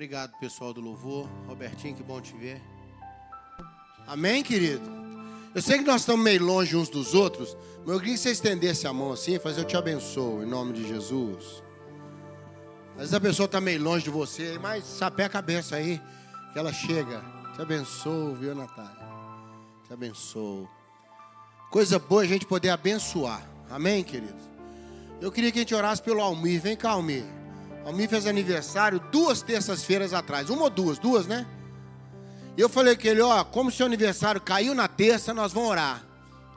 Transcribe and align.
Obrigado, 0.00 0.32
pessoal 0.38 0.72
do 0.72 0.80
louvor. 0.80 1.28
Robertinho, 1.46 1.94
que 1.94 2.02
bom 2.02 2.22
te 2.22 2.34
ver. 2.34 2.58
Amém, 4.06 4.42
querido? 4.42 4.90
Eu 5.54 5.60
sei 5.60 5.76
que 5.76 5.84
nós 5.84 6.00
estamos 6.00 6.24
meio 6.24 6.42
longe 6.42 6.74
uns 6.74 6.88
dos 6.88 7.12
outros, 7.12 7.54
mas 7.80 7.88
eu 7.88 7.98
queria 7.98 8.14
que 8.14 8.20
você 8.20 8.30
estendesse 8.30 8.86
a 8.86 8.94
mão 8.94 9.12
assim 9.12 9.34
e 9.34 9.38
fazer 9.38 9.60
eu 9.60 9.66
te 9.66 9.76
abençoo, 9.76 10.42
em 10.42 10.46
nome 10.46 10.72
de 10.72 10.88
Jesus. 10.88 11.62
Às 12.92 12.96
vezes 12.96 13.12
a 13.12 13.20
pessoa 13.20 13.44
está 13.44 13.60
meio 13.60 13.82
longe 13.82 14.04
de 14.04 14.08
você, 14.08 14.58
mas 14.58 14.84
sapé 14.84 15.24
a 15.24 15.28
cabeça 15.28 15.76
aí, 15.76 16.00
que 16.54 16.58
ela 16.58 16.72
chega. 16.72 17.22
Te 17.54 17.60
abençoo, 17.60 18.34
viu, 18.36 18.54
Natália? 18.54 19.06
Te 19.86 19.92
abençoo. 19.92 20.66
Coisa 21.70 21.98
boa 21.98 22.22
a 22.22 22.26
gente 22.26 22.46
poder 22.46 22.70
abençoar. 22.70 23.46
Amém, 23.68 24.02
queridos? 24.02 24.48
Eu 25.20 25.30
queria 25.30 25.52
que 25.52 25.58
a 25.58 25.62
gente 25.62 25.74
orasse 25.74 26.00
pelo 26.00 26.22
Almir. 26.22 26.58
Vem 26.58 26.74
cá, 26.74 26.92
Almir. 26.92 27.39
Almir 27.84 28.08
fez 28.08 28.26
aniversário 28.26 29.00
duas 29.10 29.42
terças-feiras 29.42 30.12
atrás. 30.12 30.50
Uma 30.50 30.64
ou 30.64 30.70
duas? 30.70 30.98
Duas, 30.98 31.26
né? 31.26 31.46
Eu 32.56 32.68
falei 32.68 32.96
com 32.96 33.06
ele, 33.06 33.20
ó, 33.20 33.42
como 33.44 33.70
seu 33.70 33.86
aniversário 33.86 34.40
caiu 34.40 34.74
na 34.74 34.86
terça, 34.86 35.32
nós 35.32 35.52
vamos 35.52 35.70
orar. 35.70 36.04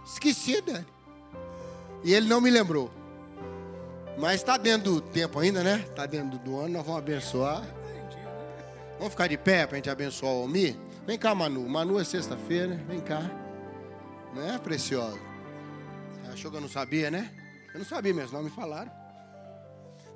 Esqueci, 0.05 0.61
Dani. 0.61 0.85
E 2.03 2.13
ele 2.13 2.27
não 2.27 2.41
me 2.41 2.49
lembrou. 2.49 2.91
Mas 4.17 4.35
está 4.35 4.57
dentro 4.57 4.95
do 4.95 5.01
tempo 5.01 5.39
ainda, 5.39 5.63
né? 5.63 5.85
Está 5.89 6.05
dentro 6.05 6.37
do 6.39 6.59
ano, 6.59 6.69
nós 6.69 6.85
vamos 6.85 6.99
abençoar. 6.99 7.63
Vamos 8.97 9.13
ficar 9.13 9.27
de 9.27 9.37
pé 9.37 9.65
para 9.65 9.75
a 9.75 9.77
gente 9.77 9.89
abençoar 9.89 10.33
o 10.33 10.41
Almir? 10.41 10.75
Vem 11.05 11.17
cá, 11.17 11.33
Manu. 11.33 11.67
Manu 11.67 11.99
é 11.99 12.03
sexta-feira. 12.03 12.75
Vem 12.87 12.99
cá. 12.99 13.29
Não 14.33 14.53
é, 14.53 14.57
preciosa? 14.57 15.19
Achou 16.31 16.49
que 16.51 16.57
eu 16.57 16.61
não 16.61 16.69
sabia, 16.69 17.09
né? 17.09 17.31
Eu 17.73 17.79
não 17.79 17.85
sabia 17.85 18.13
mesmo, 18.13 18.37
não 18.37 18.43
me 18.43 18.49
falaram. 18.49 18.91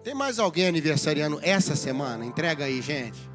Tem 0.04 0.14
mais 0.14 0.40
alguém 0.40 0.68
aniversariando 0.68 1.40
essa 1.42 1.76
semana? 1.76 2.26
Entrega 2.26 2.66
aí, 2.66 2.82
gente. 2.82 3.30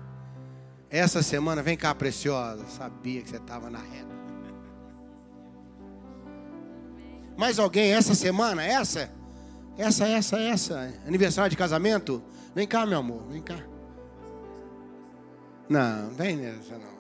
Essa 0.89 1.23
semana, 1.23 1.63
vem 1.63 1.77
cá, 1.77 1.95
preciosa. 1.95 2.67
Sabia 2.67 3.23
que 3.23 3.31
você 3.31 3.37
estava 3.37 3.71
na 3.71 3.79
reta. 3.79 4.13
Mais 7.37 7.59
alguém 7.59 7.93
essa 7.93 8.15
semana? 8.15 8.63
Essa? 8.63 9.11
Essa, 9.77 10.07
essa, 10.07 10.39
essa. 10.39 10.93
Aniversário 11.07 11.51
de 11.51 11.57
casamento? 11.57 12.23
Vem 12.55 12.67
cá, 12.67 12.85
meu 12.85 12.99
amor, 12.99 13.27
vem 13.29 13.43
cá. 13.43 13.59
Não, 15.69 16.11
vem 16.11 16.37
nessa 16.37 16.77
não. 16.77 16.93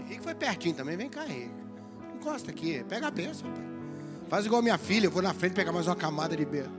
Henrique 0.00 0.22
foi 0.22 0.34
pertinho 0.34 0.74
também, 0.74 0.96
vem 0.96 1.08
cá, 1.08 1.24
Henrique. 1.26 1.54
Encosta 2.16 2.50
aqui, 2.50 2.82
pega 2.88 3.06
a 3.06 3.10
bênção, 3.10 3.48
pai. 3.52 3.75
Faz 4.28 4.44
igual 4.44 4.60
minha 4.60 4.78
filha, 4.78 5.06
eu 5.06 5.10
vou 5.10 5.22
na 5.22 5.32
frente 5.32 5.52
pegar 5.52 5.72
mais 5.72 5.86
uma 5.86 5.94
camada 5.94 6.36
de 6.36 6.44
bênção. 6.44 6.72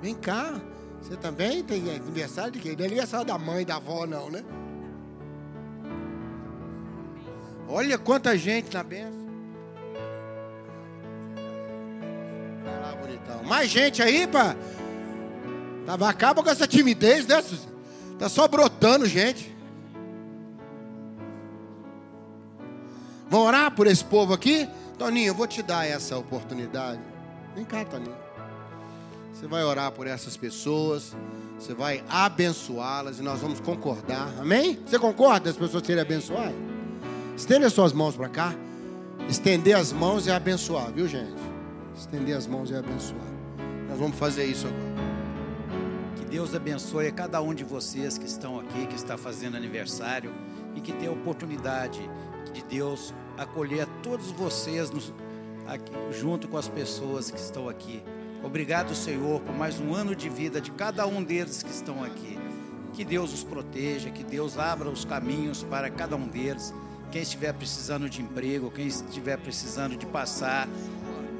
Vem 0.00 0.14
cá. 0.14 0.60
Você 1.00 1.16
também 1.16 1.62
tem 1.62 1.94
aniversário 1.94 2.52
de 2.52 2.58
quê? 2.58 2.74
Não 2.76 2.84
é 2.84 2.86
aniversário 2.86 3.26
da 3.26 3.36
mãe, 3.36 3.64
da 3.64 3.76
avó, 3.76 4.06
não, 4.06 4.30
né? 4.30 4.42
Olha 7.68 7.98
quanta 7.98 8.36
gente 8.38 8.72
na 8.72 8.82
benção. 8.82 9.24
Vai 12.64 12.80
lá, 12.80 12.96
bonitão. 12.96 13.42
Mais 13.44 13.68
gente 13.68 14.02
aí, 14.02 14.26
pá. 14.26 14.56
Tava, 15.84 16.08
acaba 16.08 16.42
com 16.42 16.48
essa 16.48 16.66
timidez, 16.66 17.26
né? 17.26 17.42
Tá 18.18 18.30
só 18.30 18.48
brotando 18.48 19.04
gente. 19.04 19.54
Vamos 23.28 23.48
orar 23.48 23.70
por 23.72 23.86
esse 23.86 24.04
povo 24.04 24.32
aqui? 24.32 24.66
Toninho, 24.98 25.28
eu 25.28 25.34
vou 25.34 25.46
te 25.46 25.62
dar 25.62 25.86
essa 25.86 26.16
oportunidade. 26.16 27.00
Vem 27.54 27.64
cá, 27.64 27.84
Toninho. 27.84 28.16
Você 29.32 29.46
vai 29.46 29.64
orar 29.64 29.90
por 29.92 30.06
essas 30.06 30.36
pessoas. 30.36 31.14
Você 31.58 31.74
vai 31.74 32.02
abençoá-las 32.08 33.18
e 33.18 33.22
nós 33.22 33.40
vamos 33.40 33.60
concordar. 33.60 34.32
Amém? 34.40 34.80
Você 34.86 34.98
concorda 34.98 35.50
as 35.50 35.56
pessoas 35.56 35.84
serem 35.84 36.02
abençoadas? 36.02 36.54
Estenda 37.36 37.66
as 37.66 37.72
suas 37.72 37.92
mãos 37.92 38.16
para 38.16 38.28
cá. 38.28 38.54
Estender 39.28 39.76
as 39.76 39.92
mãos 39.92 40.26
e 40.26 40.30
abençoar, 40.30 40.92
viu, 40.92 41.08
gente? 41.08 41.34
Estender 41.96 42.36
as 42.36 42.46
mãos 42.46 42.70
e 42.70 42.74
abençoar. 42.74 43.26
Nós 43.88 43.98
vamos 43.98 44.16
fazer 44.18 44.44
isso 44.44 44.66
agora. 44.66 44.94
Que 46.16 46.24
Deus 46.24 46.54
abençoe 46.54 47.08
a 47.08 47.12
cada 47.12 47.40
um 47.40 47.54
de 47.54 47.64
vocês 47.64 48.18
que 48.18 48.26
estão 48.26 48.60
aqui, 48.60 48.86
que 48.86 48.94
está 48.94 49.16
fazendo 49.16 49.56
aniversário 49.56 50.32
e 50.74 50.80
que 50.80 50.92
tem 50.92 51.08
a 51.08 51.12
oportunidade 51.12 52.08
de 52.52 52.62
Deus 52.64 53.14
acolher 53.38 53.82
a 53.82 53.86
todos 54.02 54.30
vocês 54.30 54.90
nos, 54.90 55.12
aqui, 55.66 55.92
junto 56.12 56.48
com 56.48 56.56
as 56.56 56.68
pessoas 56.68 57.30
que 57.30 57.38
estão 57.38 57.68
aqui. 57.68 58.02
Obrigado, 58.42 58.94
Senhor, 58.94 59.40
por 59.40 59.54
mais 59.54 59.80
um 59.80 59.94
ano 59.94 60.14
de 60.14 60.28
vida 60.28 60.60
de 60.60 60.70
cada 60.70 61.06
um 61.06 61.22
deles 61.22 61.62
que 61.62 61.70
estão 61.70 62.04
aqui. 62.04 62.38
Que 62.92 63.04
Deus 63.04 63.32
os 63.32 63.42
proteja, 63.42 64.10
que 64.10 64.22
Deus 64.22 64.58
abra 64.58 64.88
os 64.88 65.04
caminhos 65.04 65.62
para 65.64 65.90
cada 65.90 66.14
um 66.14 66.28
deles. 66.28 66.72
Quem 67.10 67.22
estiver 67.22 67.52
precisando 67.54 68.08
de 68.08 68.20
emprego, 68.20 68.70
quem 68.70 68.86
estiver 68.86 69.38
precisando 69.38 69.96
de 69.96 70.06
passar, 70.06 70.68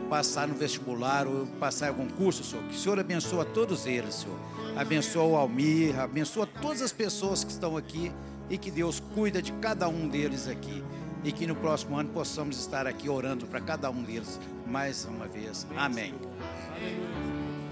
passar 0.09 0.49
no 0.49 0.55
vestibular 0.55 1.27
ou 1.27 1.47
passar 1.61 1.89
algum 1.89 2.09
curso, 2.09 2.43
Senhor. 2.43 2.65
Que 2.65 2.75
o 2.75 2.79
Senhor 2.79 2.99
abençoe 2.99 3.41
a 3.41 3.45
todos 3.45 3.87
eles, 3.87 4.15
Senhor. 4.15 4.39
Abençoa 4.77 5.25
o 5.25 5.37
Almir, 5.37 5.99
abençoa 6.01 6.47
todas 6.61 6.83
as 6.83 6.93
pessoas 6.93 7.45
que 7.45 7.51
estão 7.51 7.77
aqui 7.77 8.11
e 8.49 8.59
que 8.59 8.71
Deus 8.71 9.01
cuida 9.15 9.41
de 9.41 9.53
cada 9.53 9.89
um 9.89 10.09
deles 10.09 10.49
aqui. 10.49 10.83
E 11.25 11.33
que 11.33 11.47
no 11.47 11.57
próximo 11.57 11.99
ano 11.99 12.11
possamos 12.11 12.59
estar 12.59 12.87
aqui 12.87 13.09
orando 13.09 13.47
para 13.47 13.59
cada 13.59 13.91
um 13.91 14.03
deles 14.03 14.39
mais 14.67 15.07
uma 15.07 15.27
vez. 15.27 15.67
Amém. 15.75 16.15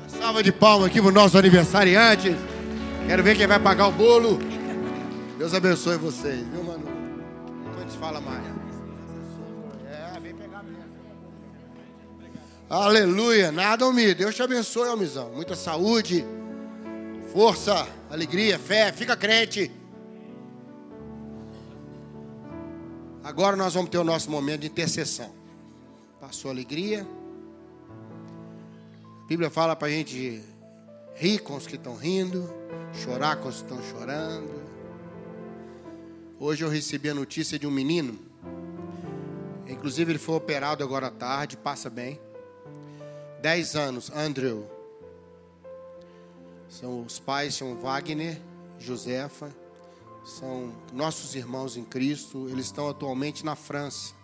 Salva 0.09 0.43
de 0.43 0.51
palmas 0.51 0.87
aqui 0.87 1.01
para 1.01 1.11
o 1.11 1.13
nosso 1.13 1.37
aniversariante. 1.37 2.35
Quero 3.07 3.23
ver 3.23 3.37
quem 3.37 3.47
vai 3.47 3.61
pagar 3.61 3.89
o 3.89 3.93
bolo. 3.93 4.39
Deus 5.37 5.53
abençoe 5.53 5.99
vocês, 5.99 6.47
viu, 6.49 6.63
a 6.73 7.81
gente 7.81 7.99
fala 7.99 8.21
mais. 8.21 8.43
É, 9.91 10.21
vem 10.21 10.35
pegar 10.35 10.63
mesmo. 10.63 10.85
Aleluia. 12.71 13.53
Nada, 13.53 13.85
Almir. 13.85 14.15
Deus 14.17 14.35
te 14.35 14.43
abençoe, 14.43 14.89
Almizão. 14.89 15.31
Muita 15.35 15.55
saúde, 15.55 16.25
força, 17.33 17.87
alegria, 18.11 18.59
fé. 18.59 18.93
Fica 18.93 19.15
crente. 19.15 19.71
Agora 23.33 23.57
nós 23.57 23.73
vamos 23.73 23.89
ter 23.89 23.97
o 23.97 24.05
nosso 24.05 24.31
momento 24.31 24.61
de 24.61 24.67
intercessão. 24.67 25.33
Passou 26.21 26.51
alegria. 26.51 27.07
A 29.23 29.27
Bíblia 29.27 29.49
fala 29.49 29.75
para 29.75 29.89
a 29.89 29.91
gente 29.91 30.45
rir 31.15 31.39
com 31.39 31.57
os 31.57 31.67
que 31.67 31.77
estão 31.77 31.97
rindo, 31.97 32.47
chorar 32.93 33.37
com 33.37 33.49
os 33.49 33.57
que 33.57 33.63
estão 33.63 33.83
chorando. 33.85 34.63
Hoje 36.39 36.63
eu 36.63 36.69
recebi 36.69 37.09
a 37.09 37.15
notícia 37.15 37.59
de 37.59 37.67
um 37.67 37.71
menino. 37.71 38.19
Inclusive 39.67 40.13
ele 40.13 40.19
foi 40.19 40.35
operado 40.35 40.85
agora 40.85 41.07
à 41.07 41.11
tarde, 41.11 41.57
passa 41.57 41.89
bem. 41.89 42.21
10 43.41 43.77
anos, 43.77 44.11
Andrew. 44.15 44.67
São 46.69 47.03
os 47.03 47.19
pais 47.19 47.55
são 47.55 47.77
Wagner, 47.77 48.39
Josefa, 48.79 49.51
são 50.25 50.73
nossos 50.93 51.35
irmãos 51.35 51.77
em 51.77 51.85
Cristo. 51.85 52.49
Eles 52.49 52.67
estão 52.67 52.89
atualmente 52.89 53.45
na 53.45 53.55
França. 53.55 54.15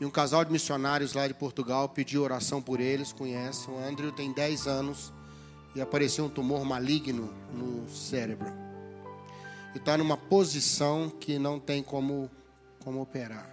E 0.00 0.04
um 0.04 0.10
casal 0.10 0.44
de 0.44 0.50
missionários 0.50 1.12
lá 1.12 1.28
de 1.28 1.34
Portugal 1.34 1.88
pediu 1.88 2.22
oração 2.22 2.60
por 2.60 2.80
eles, 2.80 3.12
conhecem. 3.12 3.72
O 3.72 3.78
Andrew 3.78 4.10
tem 4.10 4.32
10 4.32 4.66
anos 4.66 5.12
e 5.74 5.80
apareceu 5.80 6.24
um 6.24 6.28
tumor 6.28 6.64
maligno 6.64 7.32
no 7.52 7.88
cérebro. 7.88 8.50
E 9.74 9.78
está 9.78 9.96
numa 9.96 10.16
posição 10.16 11.08
que 11.08 11.38
não 11.38 11.60
tem 11.60 11.82
como, 11.82 12.30
como 12.80 13.00
operar. 13.00 13.48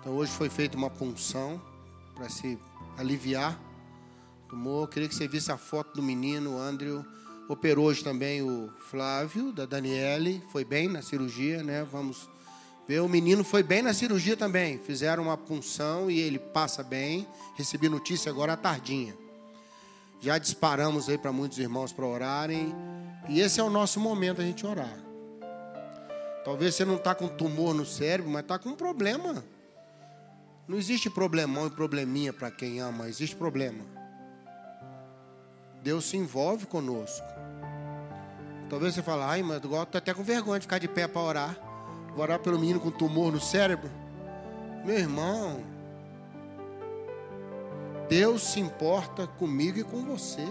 Então 0.00 0.14
hoje 0.14 0.32
foi 0.32 0.48
feita 0.48 0.76
uma 0.76 0.90
punção 0.90 1.60
para 2.14 2.28
se 2.28 2.58
aliviar 2.96 3.58
tumor. 4.48 4.84
Eu 4.84 4.88
queria 4.88 5.08
que 5.08 5.14
você 5.14 5.26
visse 5.26 5.50
a 5.50 5.56
foto 5.56 5.94
do 5.94 6.02
menino, 6.02 6.56
o 6.56 6.60
Andrew. 6.60 7.04
Operou 7.52 7.84
hoje 7.84 8.02
também 8.02 8.40
o 8.40 8.72
Flávio, 8.88 9.52
da 9.52 9.66
Daniele. 9.66 10.42
Foi 10.50 10.64
bem 10.64 10.88
na 10.88 11.02
cirurgia, 11.02 11.62
né? 11.62 11.84
Vamos 11.84 12.26
ver. 12.88 13.00
O 13.00 13.08
menino 13.10 13.44
foi 13.44 13.62
bem 13.62 13.82
na 13.82 13.92
cirurgia 13.92 14.34
também. 14.34 14.78
Fizeram 14.78 15.24
uma 15.24 15.36
punção 15.36 16.10
e 16.10 16.18
ele 16.18 16.38
passa 16.38 16.82
bem. 16.82 17.26
Recebi 17.54 17.90
notícia 17.90 18.32
agora 18.32 18.54
à 18.54 18.56
tardinha. 18.56 19.14
Já 20.18 20.38
disparamos 20.38 21.10
aí 21.10 21.18
para 21.18 21.30
muitos 21.30 21.58
irmãos 21.58 21.92
para 21.92 22.06
orarem. 22.06 22.74
E 23.28 23.38
esse 23.42 23.60
é 23.60 23.62
o 23.62 23.68
nosso 23.68 24.00
momento 24.00 24.40
a 24.40 24.44
gente 24.44 24.66
orar. 24.66 24.98
Talvez 26.46 26.74
você 26.74 26.86
não 26.86 26.96
está 26.96 27.14
com 27.14 27.28
tumor 27.28 27.74
no 27.74 27.84
cérebro, 27.84 28.32
mas 28.32 28.44
está 28.44 28.58
com 28.58 28.70
um 28.70 28.76
problema. 28.76 29.44
Não 30.66 30.78
existe 30.78 31.10
problemão 31.10 31.66
e 31.66 31.70
probleminha 31.70 32.32
para 32.32 32.50
quem 32.50 32.80
ama, 32.80 33.10
existe 33.10 33.36
problema. 33.36 33.84
Deus 35.82 36.04
se 36.04 36.16
envolve 36.16 36.64
conosco. 36.64 37.41
Talvez 38.72 38.94
você 38.94 39.02
fale, 39.02 39.20
ai, 39.20 39.42
mas 39.42 39.62
eu 39.62 39.82
estou 39.82 39.98
até 39.98 40.14
com 40.14 40.22
vergonha 40.22 40.58
de 40.58 40.64
ficar 40.64 40.78
de 40.78 40.88
pé 40.88 41.06
para 41.06 41.20
orar. 41.20 41.58
Vou 42.14 42.22
orar 42.22 42.38
pelo 42.38 42.58
menino 42.58 42.80
com 42.80 42.90
tumor 42.90 43.30
no 43.30 43.38
cérebro. 43.38 43.90
Meu 44.82 44.96
irmão, 44.96 45.62
Deus 48.08 48.40
se 48.42 48.60
importa 48.60 49.26
comigo 49.26 49.78
e 49.78 49.84
com 49.84 50.02
você. 50.06 50.46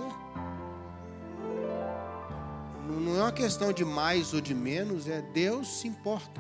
Não 2.88 3.18
é 3.18 3.24
uma 3.24 3.32
questão 3.32 3.74
de 3.74 3.84
mais 3.84 4.36
ou 4.36 4.40
de 4.40 4.54
menos, 4.54 5.08
é 5.08 5.24
Deus 5.34 5.80
se 5.80 5.88
importa. 5.88 6.40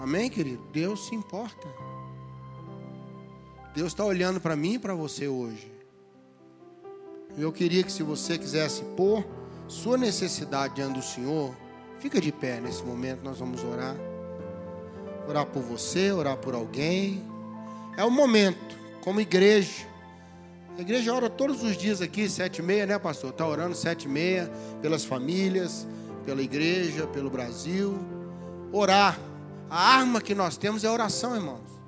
Amém, 0.00 0.30
querido? 0.30 0.64
Deus 0.72 1.06
se 1.06 1.14
importa. 1.14 1.68
Deus 3.74 3.88
está 3.88 4.06
olhando 4.06 4.40
para 4.40 4.56
mim 4.56 4.76
e 4.76 4.78
para 4.78 4.94
você 4.94 5.28
hoje. 5.28 5.70
Eu 7.36 7.52
queria 7.52 7.82
que 7.82 7.92
se 7.92 8.02
você 8.02 8.38
quisesse 8.38 8.82
pôr 8.96 9.41
sua 9.72 9.96
necessidade 9.96 10.74
diante 10.74 10.94
do 10.94 11.02
Senhor, 11.02 11.56
fica 11.98 12.20
de 12.20 12.30
pé 12.30 12.60
nesse 12.60 12.82
momento, 12.84 13.24
nós 13.24 13.38
vamos 13.38 13.64
orar. 13.64 13.96
Orar 15.26 15.46
por 15.46 15.62
você, 15.62 16.12
orar 16.12 16.36
por 16.36 16.54
alguém. 16.54 17.22
É 17.96 18.04
o 18.04 18.10
momento, 18.10 18.76
como 19.02 19.20
igreja. 19.20 19.86
A 20.76 20.80
igreja 20.82 21.12
ora 21.14 21.30
todos 21.30 21.62
os 21.62 21.76
dias 21.76 22.02
aqui, 22.02 22.28
sete 22.28 22.58
e 22.58 22.62
meia, 22.62 22.86
né, 22.86 22.98
pastor? 22.98 23.30
Está 23.30 23.46
orando 23.46 23.74
sete 23.74 24.04
e 24.04 24.08
meia 24.08 24.50
pelas 24.82 25.04
famílias, 25.04 25.86
pela 26.24 26.42
igreja, 26.42 27.06
pelo 27.06 27.30
Brasil. 27.30 27.98
Orar. 28.72 29.18
A 29.70 29.96
arma 29.96 30.20
que 30.20 30.34
nós 30.34 30.58
temos 30.58 30.84
é 30.84 30.88
a 30.88 30.92
oração, 30.92 31.34
irmãos. 31.34 31.80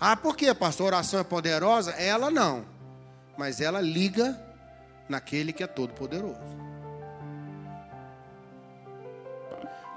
Ah, 0.00 0.16
por 0.16 0.34
que, 0.34 0.52
pastor? 0.54 0.94
A 0.94 0.96
oração 0.96 1.20
é 1.20 1.24
poderosa? 1.24 1.90
Ela 1.92 2.30
não. 2.30 2.64
Mas 3.36 3.60
ela 3.60 3.82
liga 3.82 4.47
naquele 5.08 5.52
que 5.52 5.62
é 5.62 5.66
todo 5.66 5.92
poderoso. 5.94 6.40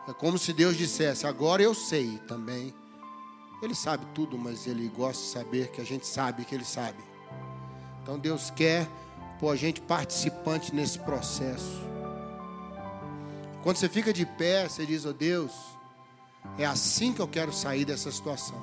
É 0.08 0.14
como 0.14 0.38
se 0.38 0.54
Deus 0.54 0.76
dissesse: 0.76 1.26
agora 1.28 1.62
eu 1.62 1.74
sei 1.74 2.18
também. 2.28 2.74
Ele 3.62 3.76
sabe 3.76 4.06
tudo, 4.16 4.38
mas 4.40 4.66
ele 4.66 4.88
gosta 4.90 5.22
de 5.22 5.30
saber 5.30 5.70
que 5.70 5.80
a 5.80 5.84
gente 5.84 6.08
sabe 6.08 6.46
que 6.46 6.56
ele 6.56 6.66
sabe. 6.66 6.98
Então 8.02 8.18
Deus 8.18 8.50
quer 8.50 8.88
pôr 9.40 9.52
a 9.52 9.56
gente 9.56 9.80
participante 9.82 10.74
nesse 10.74 10.98
processo. 10.98 11.82
Quando 13.62 13.78
você 13.78 13.88
fica 13.88 14.12
de 14.12 14.26
pé, 14.26 14.68
você 14.68 14.86
diz: 14.86 15.06
oh 15.06 15.14
Deus, 15.14 15.54
é 16.58 16.66
assim 16.66 17.14
que 17.14 17.22
eu 17.22 17.28
quero 17.28 17.54
sair 17.54 17.86
dessa 17.86 18.12
situação. 18.12 18.60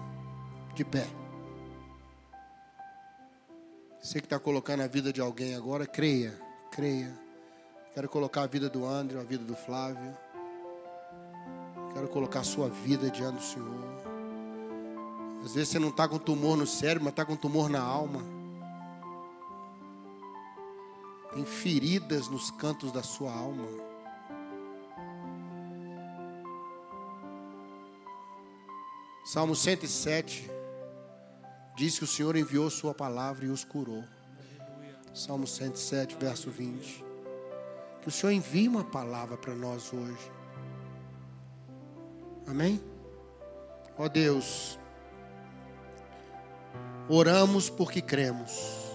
De 0.74 0.84
pé. 0.84 1.06
Você 4.08 4.20
que 4.20 4.26
está 4.26 4.38
colocando 4.38 4.80
a 4.82 4.86
vida 4.86 5.12
de 5.12 5.20
alguém 5.20 5.54
agora, 5.54 5.86
creia, 5.86 6.34
creia. 6.70 7.12
Quero 7.92 8.08
colocar 8.08 8.44
a 8.44 8.46
vida 8.46 8.70
do 8.70 8.86
André, 8.86 9.20
a 9.20 9.22
vida 9.22 9.44
do 9.44 9.54
Flávio. 9.54 10.16
Quero 11.92 12.08
colocar 12.08 12.40
a 12.40 12.42
sua 12.42 12.70
vida 12.70 13.10
diante 13.10 13.36
do 13.36 13.42
Senhor. 13.42 13.84
Às 15.44 15.52
vezes 15.52 15.68
você 15.68 15.78
não 15.78 15.90
está 15.90 16.08
com 16.08 16.18
tumor 16.18 16.56
no 16.56 16.66
cérebro, 16.66 17.04
mas 17.04 17.12
está 17.12 17.22
com 17.22 17.36
tumor 17.36 17.68
na 17.68 17.82
alma. 17.82 18.22
Tem 21.34 21.44
feridas 21.44 22.28
nos 22.28 22.50
cantos 22.50 22.90
da 22.90 23.02
sua 23.02 23.30
alma. 23.30 23.68
Salmo 29.26 29.54
107 29.54 30.57
diz 31.78 31.96
que 31.96 32.02
o 32.02 32.08
Senhor 32.08 32.34
enviou 32.34 32.68
Sua 32.68 32.92
palavra 32.92 33.46
e 33.46 33.48
os 33.48 33.64
curou. 33.64 34.02
Salmo 35.14 35.46
107, 35.46 36.16
verso 36.18 36.50
20. 36.50 37.04
Que 38.02 38.08
o 38.08 38.10
Senhor 38.10 38.32
envie 38.32 38.66
uma 38.66 38.82
palavra 38.82 39.36
para 39.36 39.54
nós 39.54 39.92
hoje. 39.92 40.32
Amém? 42.48 42.82
Ó 43.96 44.08
Deus, 44.08 44.76
oramos 47.08 47.70
porque 47.70 48.02
cremos. 48.02 48.88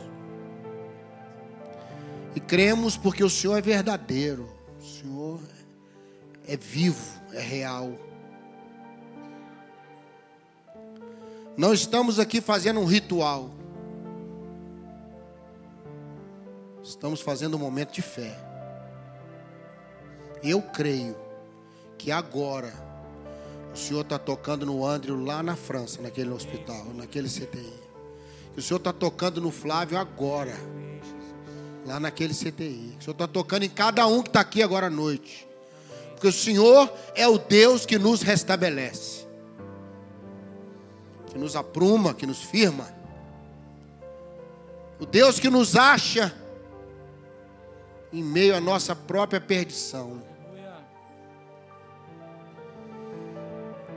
E 2.35 2.39
cremos 2.41 2.97
porque 2.97 3.23
o 3.23 3.29
Senhor 3.29 3.57
é 3.57 3.61
verdadeiro. 3.61 4.49
O 4.77 4.83
Senhor 4.83 5.39
é 6.45 6.57
vivo, 6.57 7.21
é 7.31 7.39
real. 7.39 7.97
Não 11.55 11.71
estamos 11.71 12.17
aqui 12.17 12.41
fazendo 12.41 12.79
um 12.79 12.85
ritual. 12.85 13.51
Estamos 16.83 17.21
fazendo 17.21 17.55
um 17.55 17.59
momento 17.59 17.93
de 17.93 18.01
fé. 18.01 18.35
Eu 20.41 20.61
creio 20.61 21.15
que 21.97 22.11
agora 22.11 22.73
o 23.73 23.77
Senhor 23.77 24.01
está 24.01 24.17
tocando 24.17 24.65
no 24.65 24.85
Andrew 24.85 25.23
lá 25.23 25.43
na 25.43 25.55
França, 25.55 26.01
naquele 26.01 26.31
hospital, 26.31 26.85
naquele 26.95 27.29
CTI. 27.29 27.73
Que 28.53 28.59
o 28.59 28.61
Senhor 28.61 28.79
está 28.79 28.91
tocando 28.91 29.39
no 29.39 29.51
Flávio 29.51 29.97
agora, 29.97 30.55
lá 31.85 31.99
naquele 31.99 32.33
CTI. 32.33 32.97
O 32.99 33.03
Senhor 33.03 33.13
está 33.13 33.27
tocando 33.27 33.63
em 33.63 33.69
cada 33.69 34.07
um 34.07 34.23
que 34.23 34.29
está 34.29 34.41
aqui 34.41 34.63
agora 34.63 34.87
à 34.87 34.89
noite. 34.89 35.47
Porque 36.11 36.27
o 36.27 36.33
Senhor 36.33 36.91
é 37.15 37.27
o 37.27 37.37
Deus 37.37 37.85
que 37.85 37.99
nos 37.99 38.23
restabelece 38.23 39.22
que 41.33 41.39
nos 41.39 41.55
apruma, 41.55 42.13
que 42.13 42.27
nos 42.27 42.43
firma. 42.43 42.87
O 44.99 45.05
Deus 45.05 45.39
que 45.39 45.49
nos 45.49 45.75
acha 45.75 46.31
em 48.13 48.23
meio 48.23 48.55
à 48.55 48.61
nossa 48.61 48.95
própria 48.95 49.41
perdição. 49.41 50.21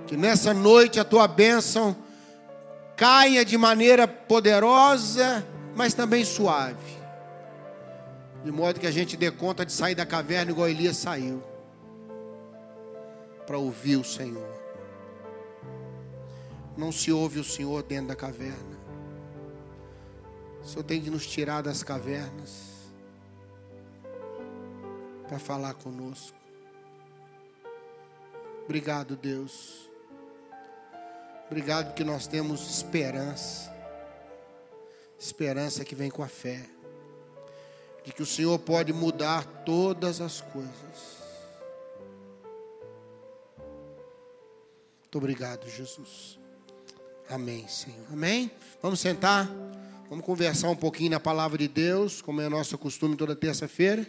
Que 0.06 0.16
nessa 0.16 0.54
noite 0.54 0.98
a 0.98 1.04
tua 1.04 1.28
bênção 1.28 1.94
caia 2.96 3.44
de 3.44 3.58
maneira 3.58 4.08
poderosa, 4.08 5.46
mas 5.74 5.92
também 5.92 6.24
suave. 6.24 6.96
De 8.42 8.50
modo 8.50 8.80
que 8.80 8.86
a 8.86 8.90
gente 8.90 9.14
dê 9.14 9.30
conta 9.30 9.66
de 9.66 9.72
sair 9.72 9.94
da 9.94 10.06
caverna 10.06 10.52
igual 10.52 10.68
Elias 10.68 10.96
saiu. 10.96 11.42
Para 13.46 13.58
ouvir 13.58 13.96
o 13.96 14.04
Senhor 14.04 14.65
não 16.76 16.92
se 16.92 17.10
ouve 17.10 17.38
o 17.38 17.44
Senhor 17.44 17.82
dentro 17.82 18.08
da 18.08 18.16
caverna. 18.16 18.76
O 20.62 20.66
Senhor 20.66 20.84
tem 20.84 21.00
que 21.00 21.10
nos 21.10 21.26
tirar 21.26 21.62
das 21.62 21.82
cavernas 21.82 22.76
para 25.26 25.38
falar 25.38 25.74
conosco. 25.74 26.36
Obrigado, 28.64 29.16
Deus. 29.16 29.88
Obrigado 31.46 31.94
que 31.94 32.02
nós 32.02 32.26
temos 32.26 32.68
esperança. 32.68 33.74
Esperança 35.18 35.84
que 35.84 35.94
vem 35.94 36.10
com 36.10 36.22
a 36.22 36.28
fé. 36.28 36.66
De 38.04 38.12
que 38.12 38.22
o 38.22 38.26
Senhor 38.26 38.58
pode 38.58 38.92
mudar 38.92 39.44
todas 39.64 40.20
as 40.20 40.40
coisas. 40.40 41.16
Muito 45.02 45.18
obrigado, 45.18 45.68
Jesus. 45.68 46.38
Amém, 47.28 47.66
Senhor. 47.66 48.06
Amém? 48.12 48.48
Vamos 48.80 49.00
sentar? 49.00 49.50
Vamos 50.08 50.24
conversar 50.24 50.70
um 50.70 50.76
pouquinho 50.76 51.10
na 51.10 51.18
palavra 51.18 51.58
de 51.58 51.66
Deus, 51.66 52.22
como 52.22 52.40
é 52.40 52.48
nosso 52.48 52.78
costume 52.78 53.16
toda 53.16 53.34
terça-feira. 53.34 54.06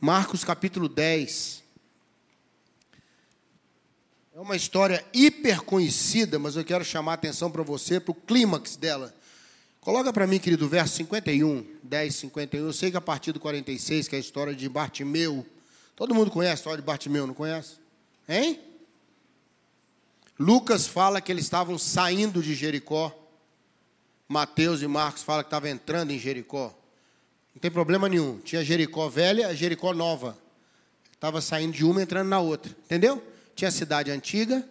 Marcos 0.00 0.44
capítulo 0.44 0.88
10. 0.88 1.62
É 4.34 4.40
uma 4.40 4.56
história 4.56 5.04
hiper 5.12 5.60
conhecida, 5.60 6.38
mas 6.38 6.56
eu 6.56 6.64
quero 6.64 6.82
chamar 6.82 7.12
a 7.12 7.14
atenção 7.16 7.50
para 7.50 7.62
você, 7.62 8.00
para 8.00 8.12
o 8.12 8.14
clímax 8.14 8.76
dela. 8.76 9.14
Coloca 9.82 10.10
para 10.14 10.26
mim, 10.26 10.38
querido, 10.38 10.66
verso 10.66 10.96
51, 10.96 11.66
10, 11.82 12.14
51. 12.14 12.64
Eu 12.64 12.72
sei 12.72 12.90
que 12.90 12.96
a 12.96 13.00
partir 13.00 13.32
do 13.32 13.40
46, 13.40 14.08
que 14.08 14.14
é 14.14 14.18
a 14.18 14.20
história 14.20 14.54
de 14.54 14.66
Bartimeu. 14.70 15.44
Todo 15.94 16.14
mundo 16.14 16.30
conhece 16.30 16.52
a 16.52 16.54
história 16.54 16.78
de 16.78 16.86
Bartimeu, 16.86 17.26
não 17.26 17.34
conhece? 17.34 17.74
Hein? 18.26 18.69
Lucas 20.40 20.86
fala 20.86 21.20
que 21.20 21.30
eles 21.30 21.44
estavam 21.44 21.76
saindo 21.76 22.42
de 22.42 22.54
Jericó. 22.54 23.14
Mateus 24.26 24.80
e 24.80 24.86
Marcos 24.86 25.22
falam 25.22 25.42
que 25.42 25.48
estavam 25.48 25.68
entrando 25.68 26.12
em 26.12 26.18
Jericó. 26.18 26.74
Não 27.54 27.60
tem 27.60 27.70
problema 27.70 28.08
nenhum. 28.08 28.38
Tinha 28.38 28.64
Jericó 28.64 29.06
velha, 29.10 29.54
Jericó 29.54 29.92
nova. 29.92 30.38
Estava 31.12 31.42
saindo 31.42 31.74
de 31.74 31.84
uma 31.84 32.00
entrando 32.00 32.28
na 32.28 32.40
outra. 32.40 32.74
Entendeu? 32.86 33.22
Tinha 33.54 33.68
a 33.68 33.72
cidade 33.72 34.10
antiga 34.10 34.66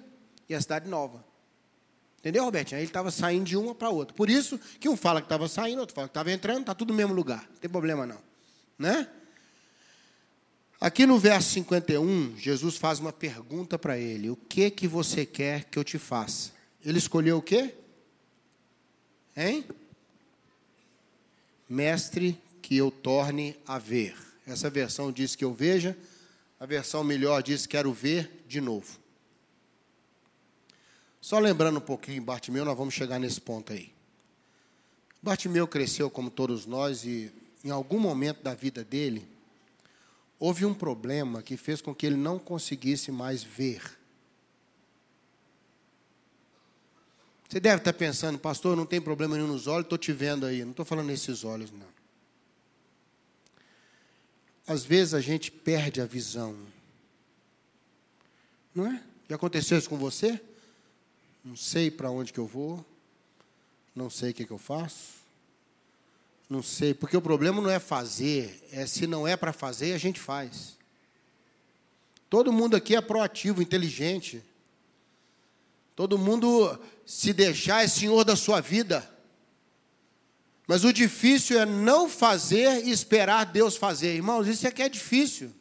e 0.49 0.55
a 0.55 0.61
cidade 0.61 0.89
nova. 0.89 1.23
Entendeu, 2.17 2.45
Robertinho? 2.45 2.77
Aí 2.77 2.83
ele 2.83 2.89
estava 2.89 3.11
saindo 3.11 3.45
de 3.45 3.55
uma 3.55 3.75
para 3.75 3.91
outra. 3.91 4.15
Por 4.15 4.27
isso 4.27 4.59
que 4.79 4.89
um 4.89 4.97
fala 4.97 5.21
que 5.21 5.27
estava 5.27 5.47
saindo, 5.47 5.81
outro 5.81 5.93
fala 5.93 6.07
que 6.07 6.11
estava 6.13 6.31
entrando, 6.31 6.61
está 6.61 6.73
tudo 6.73 6.93
no 6.93 6.97
mesmo 6.97 7.13
lugar. 7.13 7.47
Não 7.47 7.57
tem 7.57 7.69
problema 7.69 8.07
não. 8.07 8.17
Né? 8.75 9.07
Aqui 10.81 11.05
no 11.05 11.19
verso 11.19 11.49
51, 11.49 12.37
Jesus 12.37 12.77
faz 12.77 12.99
uma 12.99 13.11
pergunta 13.11 13.77
para 13.77 13.97
ele: 13.97 14.29
O 14.29 14.35
que 14.37 14.71
que 14.71 14.87
você 14.87 15.25
quer 15.25 15.65
que 15.65 15.77
eu 15.77 15.83
te 15.83 15.97
faça? 15.97 16.51
Ele 16.85 16.97
escolheu 16.97 17.39
o 17.39 17.41
quê? 17.41 17.75
Hein? 19.35 19.65
Mestre, 21.67 22.41
que 22.61 22.77
eu 22.77 22.89
torne 22.89 23.57
a 23.67 23.77
ver. 23.77 24.15
Essa 24.47 24.69
versão 24.69 25.11
diz 25.11 25.35
que 25.35 25.43
eu 25.43 25.53
veja, 25.53 25.97
a 26.59 26.65
versão 26.65 27.03
melhor 27.03 27.43
diz 27.43 27.65
quero 27.65 27.91
ver 27.91 28.43
de 28.47 28.61
novo. 28.61 28.97
Só 31.19 31.37
lembrando 31.39 31.77
um 31.77 31.81
pouquinho, 31.81 32.21
Bartimeu, 32.21 32.63
nós 32.63 32.77
vamos 32.77 32.93
chegar 32.93 33.19
nesse 33.19 33.41
ponto 33.41 33.73
aí. 33.73 33.91
Bartimeu 35.21 35.67
cresceu 35.67 36.09
como 36.09 36.29
todos 36.29 36.65
nós 36.65 37.03
e 37.03 37.29
em 37.63 37.69
algum 37.69 37.99
momento 37.99 38.41
da 38.41 38.53
vida 38.53 38.83
dele 38.85 39.27
houve 40.39 40.65
um 40.65 40.73
problema 40.73 41.41
que 41.43 41.57
fez 41.57 41.81
com 41.81 41.93
que 41.93 42.05
ele 42.05 42.15
não 42.15 42.39
conseguisse 42.39 43.11
mais 43.11 43.43
ver. 43.43 43.99
Você 47.49 47.59
deve 47.59 47.77
estar 47.77 47.93
pensando, 47.93 48.37
pastor, 48.37 48.77
não 48.77 48.85
tem 48.85 49.01
problema 49.01 49.35
nenhum 49.35 49.47
nos 49.47 49.65
olhos, 49.65 49.85
estou 49.85 49.97
te 49.97 50.13
vendo 50.13 50.45
aí. 50.45 50.63
Não 50.63 50.71
estou 50.71 50.85
falando 50.85 51.07
nesses 51.07 51.43
olhos, 51.43 51.71
não. 51.71 51.87
Às 54.67 54.83
vezes 54.83 55.15
a 55.15 55.19
gente 55.19 55.51
perde 55.51 55.99
a 55.99 56.05
visão. 56.05 56.55
Não 58.73 58.85
é? 58.85 59.03
Já 59.27 59.35
aconteceu 59.35 59.79
isso 59.79 59.89
com 59.89 59.97
você? 59.97 60.39
Não 61.43 61.55
sei 61.55 61.89
para 61.89 62.11
onde 62.11 62.31
que 62.31 62.39
eu 62.39 62.45
vou. 62.45 62.85
Não 63.95 64.11
sei 64.11 64.29
o 64.29 64.33
que, 64.33 64.45
que 64.45 64.51
eu 64.51 64.59
faço. 64.59 65.18
Não 66.49 66.63
sei, 66.63 66.95
porque 66.95 67.15
o 67.15 67.21
problema 67.21 67.61
não 67.61 67.69
é 67.69 67.77
fazer, 67.77 68.67
é 68.71 68.87
se 68.87 69.05
não 69.05 69.27
é 69.27 69.37
para 69.37 69.53
fazer, 69.53 69.93
a 69.93 69.99
gente 69.99 70.19
faz. 70.19 70.77
Todo 72.27 72.51
mundo 72.51 72.75
aqui 72.75 72.95
é 72.95 73.01
proativo, 73.01 73.61
inteligente. 73.61 74.43
Todo 75.95 76.17
mundo, 76.17 76.79
se 77.05 77.33
deixar, 77.33 77.83
é 77.83 77.87
senhor 77.87 78.23
da 78.23 78.35
sua 78.35 78.61
vida. 78.61 79.07
Mas 80.67 80.83
o 80.83 80.93
difícil 80.93 81.59
é 81.59 81.65
não 81.65 82.09
fazer 82.09 82.85
e 82.85 82.91
esperar 82.91 83.45
Deus 83.45 83.75
fazer. 83.75 84.15
Irmãos, 84.15 84.47
isso 84.47 84.65
é 84.65 84.71
que 84.71 84.81
é 84.81 84.89
difícil. 84.89 85.51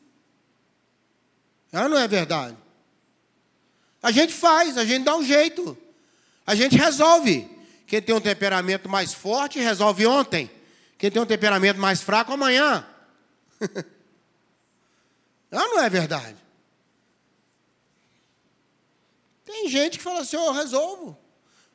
Ah, 1.70 1.88
não 1.88 1.98
é 1.98 2.08
verdade? 2.08 2.56
A 4.02 4.10
gente 4.10 4.32
faz, 4.32 4.78
a 4.78 4.84
gente 4.84 5.04
dá 5.04 5.16
um 5.16 5.24
jeito. 5.24 5.76
A 6.46 6.54
gente 6.54 6.76
resolve. 6.76 7.48
Quem 7.86 8.00
tem 8.00 8.14
um 8.14 8.20
temperamento 8.20 8.88
mais 8.88 9.12
forte, 9.12 9.58
resolve 9.58 10.06
ontem. 10.06 10.50
Quem 10.98 11.10
tem 11.12 11.22
um 11.22 11.26
temperamento 11.26 11.78
mais 11.78 12.02
fraco, 12.02 12.32
amanhã. 12.32 12.84
não, 15.48 15.70
não 15.76 15.80
é 15.80 15.88
verdade. 15.88 16.36
Tem 19.44 19.68
gente 19.68 19.96
que 19.96 20.04
fala 20.04 20.20
assim, 20.20 20.36
eu 20.36 20.52
resolvo. 20.52 21.16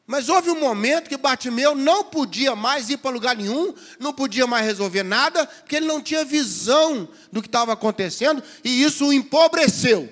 Mas 0.05 0.27
houve 0.27 0.49
um 0.49 0.59
momento 0.59 1.07
que 1.07 1.15
Bartimeu 1.15 1.73
não 1.73 2.03
podia 2.03 2.53
mais 2.53 2.89
ir 2.89 2.97
para 2.97 3.11
lugar 3.11 3.37
nenhum, 3.37 3.73
não 3.97 4.13
podia 4.13 4.45
mais 4.45 4.65
resolver 4.65 5.03
nada, 5.03 5.47
porque 5.47 5.77
ele 5.77 5.85
não 5.85 6.01
tinha 6.01 6.25
visão 6.25 7.07
do 7.31 7.41
que 7.41 7.47
estava 7.47 7.71
acontecendo, 7.71 8.43
e 8.63 8.83
isso 8.83 9.07
o 9.07 9.13
empobreceu. 9.13 10.11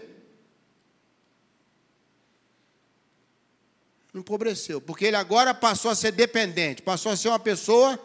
empobreceu, 4.13 4.81
porque 4.81 5.05
ele 5.05 5.15
agora 5.15 5.53
passou 5.53 5.89
a 5.89 5.95
ser 5.95 6.11
dependente, 6.11 6.81
passou 6.81 7.13
a 7.13 7.15
ser 7.15 7.29
uma 7.29 7.39
pessoa 7.39 7.97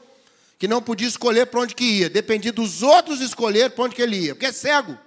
que 0.59 0.67
não 0.67 0.81
podia 0.81 1.07
escolher 1.07 1.47
para 1.47 1.61
onde 1.61 1.75
que 1.75 1.85
ia, 1.85 2.11
dependia 2.11 2.53
dos 2.53 2.83
outros 2.83 3.21
escolher 3.21 3.71
para 3.71 3.85
onde 3.85 3.95
que 3.95 4.03
ele 4.03 4.17
ia, 4.17 4.35
porque 4.35 4.47
é 4.47 4.53
cego. 4.53 4.99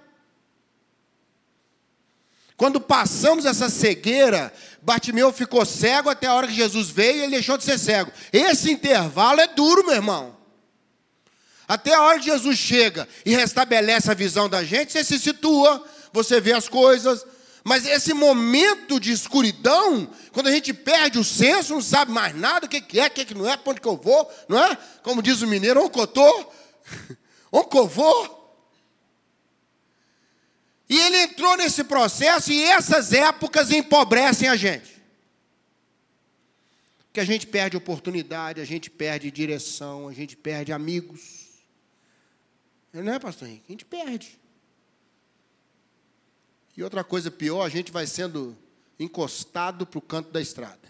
Quando 2.56 2.78
passamos 2.78 3.46
essa 3.46 3.70
cegueira, 3.70 4.52
Bartimeu 4.82 5.32
ficou 5.32 5.64
cego 5.64 6.10
até 6.10 6.26
a 6.26 6.34
hora 6.34 6.46
que 6.46 6.52
Jesus 6.52 6.90
veio 6.90 7.16
e 7.16 7.22
ele 7.22 7.32
deixou 7.32 7.56
de 7.56 7.64
ser 7.64 7.78
cego. 7.78 8.12
Esse 8.30 8.70
intervalo 8.70 9.40
é 9.40 9.46
duro, 9.46 9.84
meu 9.86 9.94
irmão. 9.94 10.36
Até 11.66 11.94
a 11.94 12.02
hora 12.02 12.18
que 12.18 12.26
Jesus 12.26 12.58
chega 12.58 13.08
e 13.24 13.34
restabelece 13.34 14.10
a 14.10 14.14
visão 14.14 14.48
da 14.48 14.62
gente, 14.62 14.92
você 14.92 15.02
se 15.02 15.18
situa, 15.18 15.82
você 16.12 16.40
vê 16.40 16.52
as 16.52 16.68
coisas, 16.68 17.24
mas 17.64 17.86
esse 17.86 18.14
momento 18.14 18.98
de 18.98 19.12
escuridão, 19.12 20.10
quando 20.32 20.46
a 20.48 20.52
gente 20.52 20.72
perde 20.72 21.18
o 21.18 21.24
senso, 21.24 21.74
não 21.74 21.82
sabe 21.82 22.10
mais 22.10 22.34
nada, 22.34 22.66
o 22.66 22.68
que 22.68 22.98
é, 22.98 23.06
o 23.06 23.10
que 23.10 23.34
não 23.34 23.48
é, 23.48 23.56
para 23.56 23.72
onde 23.72 23.80
que 23.80 23.88
eu 23.88 23.96
vou, 23.96 24.30
não 24.48 24.58
é? 24.58 24.76
Como 25.02 25.22
diz 25.22 25.42
o 25.42 25.46
mineiro, 25.46 25.84
oncotô, 25.84 26.52
oncovô. 27.52 28.38
E 30.88 30.98
ele 30.98 31.18
entrou 31.18 31.56
nesse 31.56 31.84
processo 31.84 32.50
e 32.50 32.62
essas 32.62 33.12
épocas 33.12 33.70
empobrecem 33.70 34.48
a 34.48 34.56
gente. 34.56 35.00
Que 37.12 37.20
a 37.20 37.24
gente 37.24 37.46
perde 37.46 37.76
oportunidade, 37.76 38.60
a 38.60 38.64
gente 38.64 38.90
perde 38.90 39.30
direção, 39.30 40.08
a 40.08 40.12
gente 40.12 40.36
perde 40.36 40.72
amigos. 40.72 41.50
Não 42.92 43.12
é, 43.12 43.18
pastor 43.18 43.48
Henrique? 43.48 43.66
A 43.68 43.72
gente 43.72 43.84
perde. 43.84 44.39
E 46.80 46.82
outra 46.82 47.04
coisa 47.04 47.30
pior, 47.30 47.62
a 47.62 47.68
gente 47.68 47.92
vai 47.92 48.06
sendo 48.06 48.56
encostado 48.98 49.84
para 49.84 49.98
o 49.98 50.00
canto 50.00 50.30
da 50.30 50.40
estrada. 50.40 50.80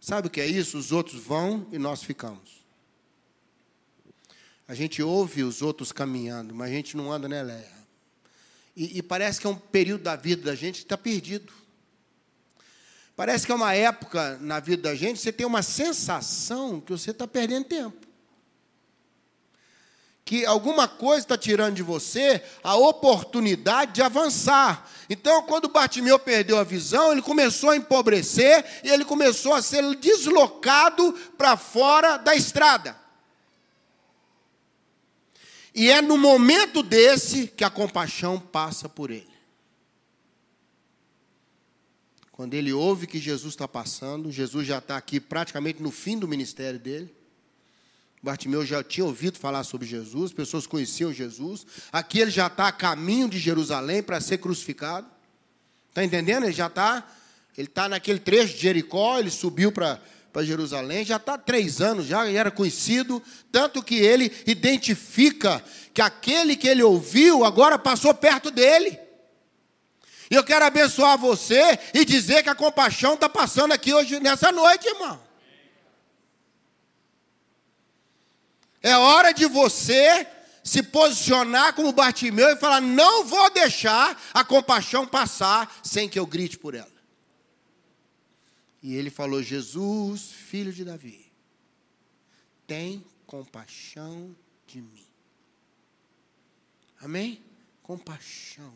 Sabe 0.00 0.28
o 0.28 0.30
que 0.30 0.40
é 0.40 0.46
isso? 0.46 0.78
Os 0.78 0.92
outros 0.92 1.20
vão 1.20 1.66
e 1.72 1.78
nós 1.78 2.04
ficamos. 2.04 2.62
A 4.68 4.74
gente 4.76 5.02
ouve 5.02 5.42
os 5.42 5.62
outros 5.62 5.90
caminhando, 5.90 6.54
mas 6.54 6.70
a 6.70 6.72
gente 6.72 6.96
não 6.96 7.10
anda, 7.10 7.28
né, 7.28 7.42
Léa? 7.42 7.72
E, 8.76 8.98
e 8.98 9.02
parece 9.02 9.40
que 9.40 9.48
é 9.48 9.50
um 9.50 9.56
período 9.56 10.04
da 10.04 10.14
vida 10.14 10.42
da 10.42 10.54
gente 10.54 10.76
que 10.76 10.84
está 10.84 10.96
perdido. 10.96 11.52
Parece 13.16 13.44
que 13.44 13.50
é 13.50 13.54
uma 13.56 13.74
época 13.74 14.38
na 14.38 14.60
vida 14.60 14.82
da 14.82 14.94
gente, 14.94 15.18
você 15.18 15.32
tem 15.32 15.44
uma 15.44 15.60
sensação 15.60 16.80
que 16.80 16.92
você 16.92 17.10
está 17.10 17.26
perdendo 17.26 17.64
tempo 17.64 18.09
que 20.30 20.46
alguma 20.46 20.86
coisa 20.86 21.24
está 21.24 21.36
tirando 21.36 21.74
de 21.74 21.82
você 21.82 22.40
a 22.62 22.76
oportunidade 22.76 23.94
de 23.94 24.00
avançar. 24.00 24.88
Então, 25.08 25.42
quando 25.42 25.68
Bartimeu 25.68 26.20
perdeu 26.20 26.56
a 26.56 26.62
visão, 26.62 27.10
ele 27.10 27.20
começou 27.20 27.70
a 27.70 27.76
empobrecer 27.76 28.64
e 28.84 28.90
ele 28.90 29.04
começou 29.04 29.52
a 29.52 29.60
ser 29.60 29.82
deslocado 29.96 31.12
para 31.36 31.56
fora 31.56 32.16
da 32.16 32.32
estrada. 32.32 32.96
E 35.74 35.90
é 35.90 36.00
no 36.00 36.16
momento 36.16 36.80
desse 36.80 37.48
que 37.48 37.64
a 37.64 37.70
compaixão 37.70 38.38
passa 38.38 38.88
por 38.88 39.10
ele. 39.10 39.34
Quando 42.30 42.54
ele 42.54 42.72
ouve 42.72 43.08
que 43.08 43.18
Jesus 43.18 43.54
está 43.54 43.66
passando, 43.66 44.30
Jesus 44.30 44.64
já 44.64 44.78
está 44.78 44.96
aqui 44.96 45.18
praticamente 45.18 45.82
no 45.82 45.90
fim 45.90 46.16
do 46.16 46.28
ministério 46.28 46.78
dele. 46.78 47.19
Bartimeu 48.22 48.64
já 48.66 48.82
tinha 48.82 49.04
ouvido 49.04 49.38
falar 49.38 49.64
sobre 49.64 49.86
Jesus, 49.86 50.32
pessoas 50.32 50.66
conheciam 50.66 51.12
Jesus. 51.12 51.66
Aqui 51.90 52.20
ele 52.20 52.30
já 52.30 52.48
está 52.48 52.68
a 52.68 52.72
caminho 52.72 53.28
de 53.28 53.38
Jerusalém 53.38 54.02
para 54.02 54.20
ser 54.20 54.38
crucificado. 54.38 55.06
Está 55.88 56.04
entendendo? 56.04 56.44
Ele 56.44 56.52
já 56.52 56.66
está, 56.66 57.06
ele 57.56 57.66
está 57.66 57.88
naquele 57.88 58.18
trecho 58.20 58.54
de 58.54 58.60
Jericó, 58.60 59.18
ele 59.18 59.30
subiu 59.30 59.72
para 59.72 60.00
para 60.32 60.44
Jerusalém, 60.44 61.04
já 61.04 61.16
está 61.16 61.36
três 61.36 61.80
anos, 61.80 62.06
já 62.06 62.28
era 62.30 62.50
conhecido, 62.50 63.22
tanto 63.50 63.82
que 63.82 63.96
ele 63.96 64.32
identifica 64.46 65.62
que 65.92 66.00
aquele 66.00 66.54
que 66.54 66.68
ele 66.68 66.82
ouviu 66.82 67.44
agora 67.44 67.78
passou 67.78 68.14
perto 68.14 68.50
dele. 68.50 68.98
E 70.30 70.34
eu 70.36 70.44
quero 70.44 70.64
abençoar 70.64 71.18
você 71.18 71.78
e 71.92 72.04
dizer 72.04 72.44
que 72.44 72.48
a 72.48 72.54
compaixão 72.54 73.14
está 73.14 73.28
passando 73.28 73.72
aqui 73.72 73.92
hoje, 73.92 74.20
nessa 74.20 74.52
noite, 74.52 74.86
irmão. 74.86 75.20
É 78.82 78.96
hora 78.96 79.32
de 79.32 79.46
você 79.46 80.26
se 80.62 80.82
posicionar 80.82 81.74
como 81.74 81.92
Bartimeu 81.92 82.48
e 82.50 82.56
falar: 82.56 82.80
não 82.80 83.24
vou 83.24 83.50
deixar 83.50 84.20
a 84.32 84.44
compaixão 84.44 85.06
passar 85.06 85.80
sem 85.82 86.08
que 86.08 86.18
eu 86.18 86.26
grite 86.26 86.58
por 86.58 86.74
ela. 86.74 86.88
E 88.82 88.94
ele 88.94 89.10
falou: 89.10 89.42
Jesus, 89.42 90.30
filho 90.32 90.72
de 90.72 90.84
Davi, 90.84 91.30
tem 92.66 93.04
compaixão 93.26 94.34
de 94.66 94.80
mim. 94.80 95.06
Amém? 97.00 97.42
Compaixão. 97.82 98.72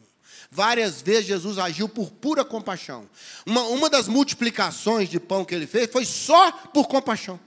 Várias 0.50 1.02
vezes 1.02 1.26
Jesus 1.26 1.58
agiu 1.58 1.88
por 1.88 2.10
pura 2.10 2.44
compaixão. 2.44 3.08
Uma, 3.46 3.62
uma 3.64 3.90
das 3.90 4.08
multiplicações 4.08 5.08
de 5.08 5.20
pão 5.20 5.44
que 5.44 5.54
ele 5.54 5.66
fez 5.66 5.90
foi 5.90 6.04
só 6.04 6.50
por 6.52 6.88
compaixão. 6.88 7.38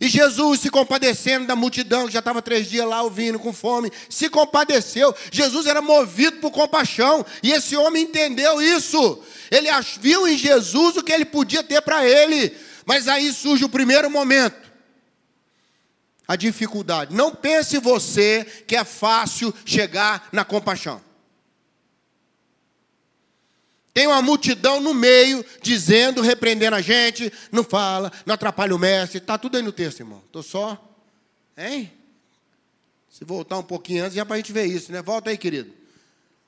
E 0.00 0.08
Jesus 0.08 0.60
se 0.60 0.70
compadecendo 0.70 1.46
da 1.46 1.54
multidão, 1.54 2.06
que 2.06 2.12
já 2.12 2.20
estava 2.20 2.40
três 2.40 2.70
dias 2.70 2.86
lá 2.86 3.02
ouvindo 3.02 3.38
com 3.38 3.52
fome, 3.52 3.92
se 4.08 4.30
compadeceu. 4.30 5.14
Jesus 5.30 5.66
era 5.66 5.82
movido 5.82 6.38
por 6.38 6.50
compaixão, 6.50 7.24
e 7.42 7.52
esse 7.52 7.76
homem 7.76 8.04
entendeu 8.04 8.62
isso. 8.62 9.22
Ele 9.50 9.68
viu 10.00 10.26
em 10.26 10.38
Jesus 10.38 10.96
o 10.96 11.02
que 11.02 11.12
ele 11.12 11.26
podia 11.26 11.62
ter 11.62 11.82
para 11.82 12.06
ele. 12.06 12.56
Mas 12.86 13.08
aí 13.08 13.30
surge 13.30 13.62
o 13.64 13.68
primeiro 13.68 14.08
momento. 14.10 14.70
A 16.26 16.34
dificuldade. 16.34 17.14
Não 17.14 17.34
pense 17.34 17.76
você 17.78 18.46
que 18.66 18.76
é 18.76 18.84
fácil 18.84 19.52
chegar 19.66 20.28
na 20.32 20.44
compaixão. 20.44 21.09
Tem 23.92 24.06
uma 24.06 24.22
multidão 24.22 24.80
no 24.80 24.94
meio, 24.94 25.44
dizendo, 25.62 26.20
repreendendo 26.20 26.76
a 26.76 26.80
gente, 26.80 27.32
não 27.50 27.64
fala, 27.64 28.12
não 28.24 28.34
atrapalha 28.34 28.74
o 28.74 28.78
mestre. 28.78 29.18
Está 29.18 29.36
tudo 29.36 29.56
aí 29.56 29.62
no 29.62 29.72
texto, 29.72 30.00
irmão. 30.00 30.22
Estou 30.26 30.42
só. 30.42 30.78
Hein? 31.56 31.92
Se 33.10 33.24
voltar 33.24 33.58
um 33.58 33.62
pouquinho 33.62 34.04
antes, 34.04 34.14
já 34.14 34.24
para 34.24 34.34
a 34.34 34.38
gente 34.38 34.52
ver 34.52 34.66
isso, 34.66 34.92
né? 34.92 35.02
Volta 35.02 35.30
aí, 35.30 35.36
querido. 35.36 35.72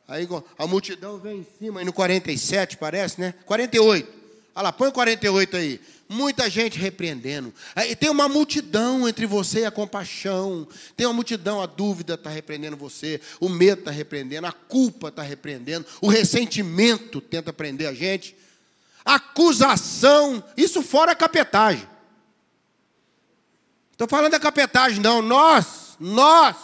Aí 0.06 0.28
a 0.58 0.66
multidão 0.66 1.18
vem 1.18 1.38
em 1.38 1.46
cima, 1.58 1.80
aí 1.80 1.86
no 1.86 1.92
47 1.92 2.76
parece, 2.76 3.20
né? 3.20 3.34
48. 3.44 4.08
Olha 4.54 4.62
lá, 4.64 4.72
põe 4.72 4.88
o 4.88 4.92
48 4.92 5.56
aí. 5.56 5.80
Muita 6.12 6.50
gente 6.50 6.78
repreendendo. 6.78 7.54
Aí 7.74 7.96
tem 7.96 8.10
uma 8.10 8.28
multidão 8.28 9.08
entre 9.08 9.24
você 9.24 9.60
e 9.60 9.64
a 9.64 9.70
compaixão. 9.70 10.68
Tem 10.94 11.06
uma 11.06 11.14
multidão, 11.14 11.62
a 11.62 11.64
dúvida 11.64 12.14
está 12.14 12.28
repreendendo 12.28 12.76
você, 12.76 13.18
o 13.40 13.48
medo 13.48 13.78
está 13.78 13.90
repreendendo, 13.90 14.46
a 14.46 14.52
culpa 14.52 15.08
está 15.08 15.22
repreendendo, 15.22 15.86
o 16.02 16.08
ressentimento 16.08 17.18
tenta 17.18 17.50
prender 17.50 17.88
a 17.88 17.94
gente. 17.94 18.36
Acusação, 19.02 20.44
isso 20.54 20.82
fora 20.82 21.12
a 21.12 21.16
capetagem. 21.16 21.88
Estou 23.92 24.06
falando 24.06 24.32
da 24.32 24.40
capetagem, 24.40 25.00
não. 25.00 25.22
Nós, 25.22 25.96
nós, 25.98 26.56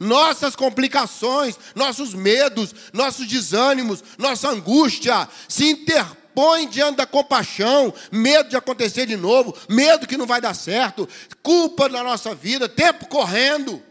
nossas 0.00 0.56
complicações, 0.56 1.58
nossos 1.74 2.14
medos, 2.14 2.74
nossos 2.94 3.28
desânimos, 3.28 4.02
nossa 4.16 4.48
angústia 4.48 5.28
se 5.46 5.68
interpõem 5.68 6.25
põe 6.36 6.68
diante 6.68 6.98
da 6.98 7.06
compaixão, 7.06 7.94
medo 8.12 8.50
de 8.50 8.56
acontecer 8.56 9.06
de 9.06 9.16
novo, 9.16 9.56
medo 9.70 10.06
que 10.06 10.18
não 10.18 10.26
vai 10.26 10.38
dar 10.38 10.52
certo, 10.52 11.08
culpa 11.42 11.88
na 11.88 12.04
nossa 12.04 12.34
vida, 12.34 12.68
tempo 12.68 13.08
correndo. 13.08 13.82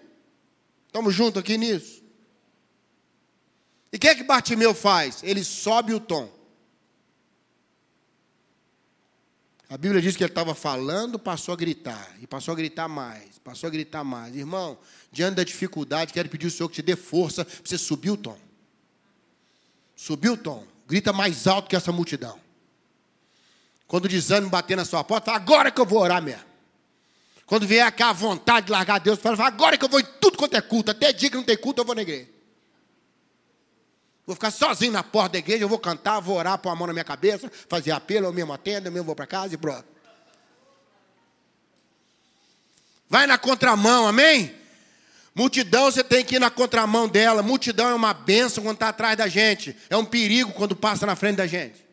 Estamos 0.86 1.16
juntos 1.16 1.40
aqui 1.40 1.58
nisso? 1.58 2.04
E 3.92 3.98
o 3.98 4.00
que 4.00 4.08
é 4.08 4.14
que 4.14 4.24
Bartimeu 4.24 4.76
faz? 4.76 5.24
Ele 5.24 5.44
sobe 5.44 5.96
o 5.96 6.00
tom. 6.00 6.32
A 9.68 9.76
Bíblia 9.76 10.00
diz 10.00 10.16
que 10.16 10.24
ele 10.24 10.30
estava 10.30 10.54
falando, 10.54 11.18
passou 11.18 11.52
a 11.52 11.58
gritar, 11.58 12.16
e 12.22 12.28
passou 12.28 12.52
a 12.52 12.56
gritar 12.56 12.88
mais, 12.88 13.40
passou 13.40 13.68
a 13.68 13.72
gritar 13.72 14.04
mais. 14.04 14.36
Irmão, 14.36 14.78
diante 15.12 15.38
da 15.38 15.44
dificuldade, 15.44 16.14
quero 16.14 16.30
pedir 16.30 16.46
ao 16.46 16.52
Senhor 16.52 16.70
que 16.70 16.76
te 16.76 16.84
dê 16.84 16.96
força 16.96 17.44
para 17.44 17.56
você 17.64 17.76
subir 17.76 18.12
o 18.12 18.18
tom. 18.18 18.38
Subir 19.96 20.30
o 20.30 20.38
tom. 20.38 20.75
Grita 20.88 21.12
mais 21.12 21.48
alto 21.48 21.70
que 21.70 21.76
essa 21.76 21.92
multidão. 21.92 22.40
Quando 23.88 24.06
o 24.06 24.10
desânimo 24.10 24.50
bater 24.50 24.78
na 24.78 24.86
sua 24.86 25.04
porta, 25.04 25.26
fala, 25.26 25.38
agora 25.38 25.72
que 25.72 25.80
eu 25.80 25.86
vou 25.86 26.00
orar 26.00 26.22
mesmo. 26.22 26.44
Quando 27.46 27.68
vier 27.68 27.86
aquela 27.86 28.14
vontade 28.14 28.68
de 28.68 28.72
largar 28.72 29.00
Deus, 29.00 29.20
fala, 29.20 29.46
agora 29.46 29.78
que 29.78 29.86
eu 29.86 29.90
vou 29.90 30.00
em 30.00 30.06
tudo 30.20 30.38
quanto 30.38 30.56
é 30.56 30.62
culto. 30.62 30.92
Até 30.92 31.14
dia 31.14 31.30
que 31.30 31.36
não 31.36 31.44
tem 31.44 31.58
culto, 31.58 31.82
eu 31.82 31.86
vou 31.86 31.96
na 31.96 32.02
igreja. 32.02 32.30
Vou 34.26 34.36
ficar 34.36 34.50
sozinho 34.50 34.92
na 34.92 35.04
porta 35.04 35.34
da 35.34 35.40
igreja, 35.40 35.64
eu 35.64 35.70
vou 35.70 35.78
cantar, 35.78 36.20
vou 36.20 36.36
orar, 36.38 36.58
pôr 36.58 36.70
a 36.70 36.76
mão 36.76 36.88
na 36.88 36.94
minha 36.94 37.06
cabeça, 37.06 37.52
fazer 37.70 37.92
apelo, 37.92 38.26
eu 38.26 38.34
mesmo 38.34 38.52
atendo, 38.54 38.88
eu 38.88 38.92
mesmo 38.92 39.06
vou 39.06 39.16
para 39.16 39.28
casa 39.28 39.54
e 39.54 39.58
pronto. 39.58 39.86
Vai 43.08 43.28
na 43.28 43.38
contramão, 43.38 44.08
amém? 44.08 44.65
Multidão, 45.36 45.92
você 45.92 46.02
tem 46.02 46.24
que 46.24 46.36
ir 46.36 46.40
na 46.40 46.50
contramão 46.50 47.10
dela. 47.10 47.44
Multidão 47.44 47.90
é 47.90 47.94
uma 47.94 48.14
bênção 48.14 48.64
quando 48.64 48.78
está 48.78 48.88
atrás 48.88 49.18
da 49.18 49.28
gente. 49.28 49.76
É 49.90 49.98
um 49.98 50.06
perigo 50.06 50.54
quando 50.54 50.78
passa 50.78 51.06
na 51.06 51.14
frente 51.14 51.36
da 51.36 51.46
gente. 51.46 51.86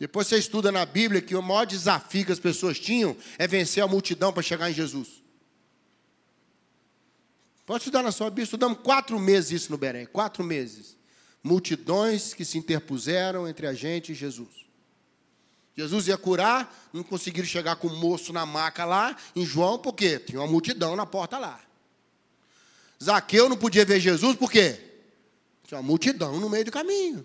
Depois 0.00 0.26
você 0.26 0.36
estuda 0.36 0.72
na 0.72 0.84
Bíblia 0.84 1.22
que 1.22 1.36
o 1.36 1.42
maior 1.42 1.64
desafio 1.64 2.26
que 2.26 2.32
as 2.32 2.40
pessoas 2.40 2.80
tinham 2.80 3.16
é 3.38 3.46
vencer 3.46 3.82
a 3.82 3.86
multidão 3.86 4.32
para 4.32 4.42
chegar 4.42 4.68
em 4.68 4.74
Jesus. 4.74 5.22
Pode 7.64 7.82
estudar 7.82 8.02
na 8.02 8.10
sua 8.10 8.30
Bíblia. 8.30 8.44
Estudamos 8.44 8.78
quatro 8.82 9.18
meses 9.18 9.62
isso 9.62 9.70
no 9.70 9.78
Berém. 9.78 10.06
Quatro 10.06 10.42
meses. 10.42 10.96
Multidões 11.42 12.34
que 12.34 12.44
se 12.44 12.58
interpuseram 12.58 13.46
entre 13.46 13.66
a 13.66 13.74
gente 13.74 14.10
e 14.10 14.14
Jesus. 14.14 14.67
Jesus 15.78 16.08
ia 16.08 16.18
curar, 16.18 16.90
não 16.92 17.04
conseguiram 17.04 17.46
chegar 17.46 17.76
com 17.76 17.86
o 17.86 17.96
moço 17.96 18.32
na 18.32 18.44
maca 18.44 18.84
lá, 18.84 19.16
em 19.36 19.46
João, 19.46 19.78
por 19.78 19.92
quê? 19.92 20.18
Tinha 20.18 20.40
uma 20.40 20.48
multidão 20.48 20.96
na 20.96 21.06
porta 21.06 21.38
lá. 21.38 21.60
Zaqueu 23.00 23.48
não 23.48 23.56
podia 23.56 23.84
ver 23.84 24.00
Jesus, 24.00 24.34
por 24.34 24.50
quê? 24.50 24.76
Tinha 25.62 25.78
uma 25.78 25.86
multidão 25.86 26.40
no 26.40 26.50
meio 26.50 26.64
do 26.64 26.72
caminho. 26.72 27.24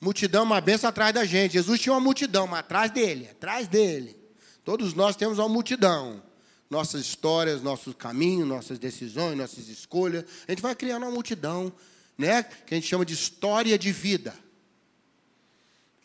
Multidão, 0.00 0.42
uma 0.42 0.60
benção 0.60 0.90
atrás 0.90 1.14
da 1.14 1.24
gente. 1.24 1.52
Jesus 1.52 1.78
tinha 1.78 1.92
uma 1.92 2.00
multidão, 2.00 2.48
mas 2.48 2.58
atrás 2.58 2.90
dele, 2.90 3.28
atrás 3.30 3.68
dele. 3.68 4.16
Todos 4.64 4.92
nós 4.92 5.14
temos 5.14 5.38
uma 5.38 5.48
multidão. 5.48 6.20
Nossas 6.68 7.02
histórias, 7.02 7.62
nossos 7.62 7.94
caminhos, 7.94 8.48
nossas 8.48 8.80
decisões, 8.80 9.38
nossas 9.38 9.68
escolhas. 9.68 10.24
A 10.48 10.50
gente 10.50 10.62
vai 10.62 10.74
criando 10.74 11.04
uma 11.04 11.12
multidão, 11.12 11.72
né? 12.18 12.42
Que 12.42 12.74
a 12.74 12.76
gente 12.76 12.88
chama 12.88 13.06
de 13.06 13.14
história 13.14 13.78
de 13.78 13.92
vida. 13.92 14.34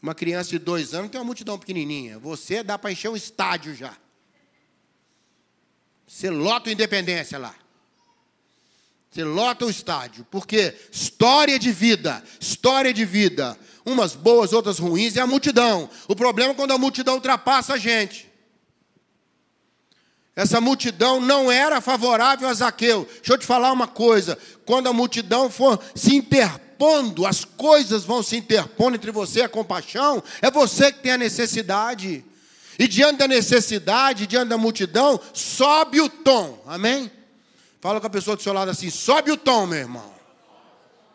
Uma 0.04 0.14
criança 0.14 0.50
de 0.50 0.60
dois 0.60 0.94
anos 0.94 1.10
tem 1.10 1.18
uma 1.18 1.26
multidão 1.26 1.58
pequenininha. 1.58 2.20
Você 2.20 2.62
dá 2.62 2.78
para 2.78 2.92
encher 2.92 3.08
um 3.08 3.16
estádio 3.16 3.74
já. 3.74 3.96
Você 6.06 6.30
lota 6.30 6.70
a 6.70 6.74
Independência 6.74 7.40
lá. 7.40 7.56
Você 9.10 9.24
lota 9.24 9.66
o 9.66 9.70
estádio. 9.70 10.28
Porque 10.30 10.76
história 10.92 11.58
de 11.58 11.72
vida, 11.72 12.22
história 12.38 12.94
de 12.94 13.06
vida. 13.06 13.58
Umas 13.86 14.14
boas, 14.14 14.52
outras 14.52 14.78
ruins, 14.78 15.16
é 15.16 15.22
a 15.22 15.28
multidão. 15.28 15.90
O 16.06 16.18
problema 16.18 16.52
é 16.52 16.56
quando 16.56 16.72
a 16.72 16.78
multidão 16.78 17.14
ultrapassa 17.14 17.76
a 17.76 17.78
gente. 17.78 18.30
Essa 20.36 20.60
multidão 20.60 21.22
não 21.22 21.50
era 21.50 21.80
favorável 21.80 22.50
a 22.50 22.54
Zaqueu. 22.54 23.08
Deixa 23.10 23.32
eu 23.32 23.38
te 23.38 23.46
falar 23.46 23.72
uma 23.72 23.88
coisa. 23.88 24.38
Quando 24.66 24.88
a 24.88 24.94
multidão 24.94 25.50
for 25.50 25.82
se 25.96 26.14
interpor 26.14 26.73
interpondo, 26.84 27.26
as 27.26 27.46
coisas 27.46 28.04
vão 28.04 28.22
se 28.22 28.36
interpondo 28.36 28.96
entre 28.96 29.12
você 29.12 29.40
e 29.40 29.44
a 29.44 29.50
compaixão, 29.50 30.22
é 30.42 30.52
você 30.52 30.92
que 30.92 31.00
tem 31.00 31.14
a 31.14 31.18
necessidade. 31.18 32.26
E 32.78 32.88
diante 32.88 33.20
da 33.20 33.28
necessidade, 33.28 34.28
diante 34.28 34.50
da 34.50 34.58
multidão, 34.58 35.20
sobe 35.34 36.02
o 36.02 36.10
tom. 36.10 36.62
Amém? 36.66 37.10
Fala 37.80 38.02
com 38.02 38.08
a 38.08 38.10
pessoa 38.10 38.36
do 38.36 38.42
seu 38.42 38.52
lado 38.52 38.72
assim: 38.72 38.90
sobe 38.90 39.32
o 39.32 39.38
tom, 39.38 39.68
meu 39.68 39.80
irmão. 39.80 40.14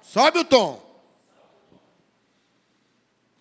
Sobe 0.03 0.39
o 0.39 0.45
tom. 0.45 0.87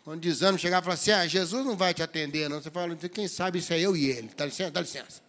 Quando 0.03 0.21
desânimo 0.21 0.57
chegar 0.57 0.81
e 0.81 0.83
falar 0.83 0.95
assim: 0.95 1.11
ah, 1.11 1.27
Jesus 1.27 1.65
não 1.65 1.77
vai 1.77 1.93
te 1.93 2.01
atender, 2.01 2.49
não. 2.49 2.61
Você 2.61 2.71
fala, 2.71 2.95
quem 2.95 3.27
sabe 3.27 3.59
isso 3.59 3.71
é 3.71 3.79
eu 3.79 3.95
e 3.95 4.09
ele. 4.09 4.31
Dá 4.35 4.45
licença, 4.45 4.71
dá 4.71 4.81
licença. 4.81 5.21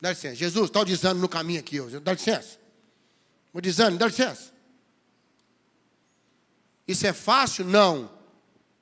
Dá 0.00 0.10
licença. 0.10 0.34
Jesus, 0.34 0.66
está 0.66 0.80
o 0.80 0.84
desânimo 0.84 1.20
no 1.20 1.28
caminho 1.28 1.60
aqui. 1.60 1.78
Dá 2.00 2.12
licença. 2.12 2.58
O 3.52 3.60
desânimo, 3.60 3.98
dá 3.98 4.06
licença. 4.06 4.51
Isso 6.86 7.06
é 7.06 7.12
fácil? 7.12 7.64
Não. 7.64 8.10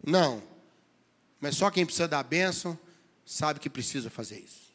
Não. 0.04 0.42
Mas 1.40 1.56
só 1.56 1.70
quem 1.70 1.84
precisa 1.84 2.08
da 2.08 2.22
bênção 2.22 2.78
sabe 3.24 3.60
que 3.60 3.70
precisa 3.70 4.10
fazer 4.10 4.38
isso. 4.38 4.70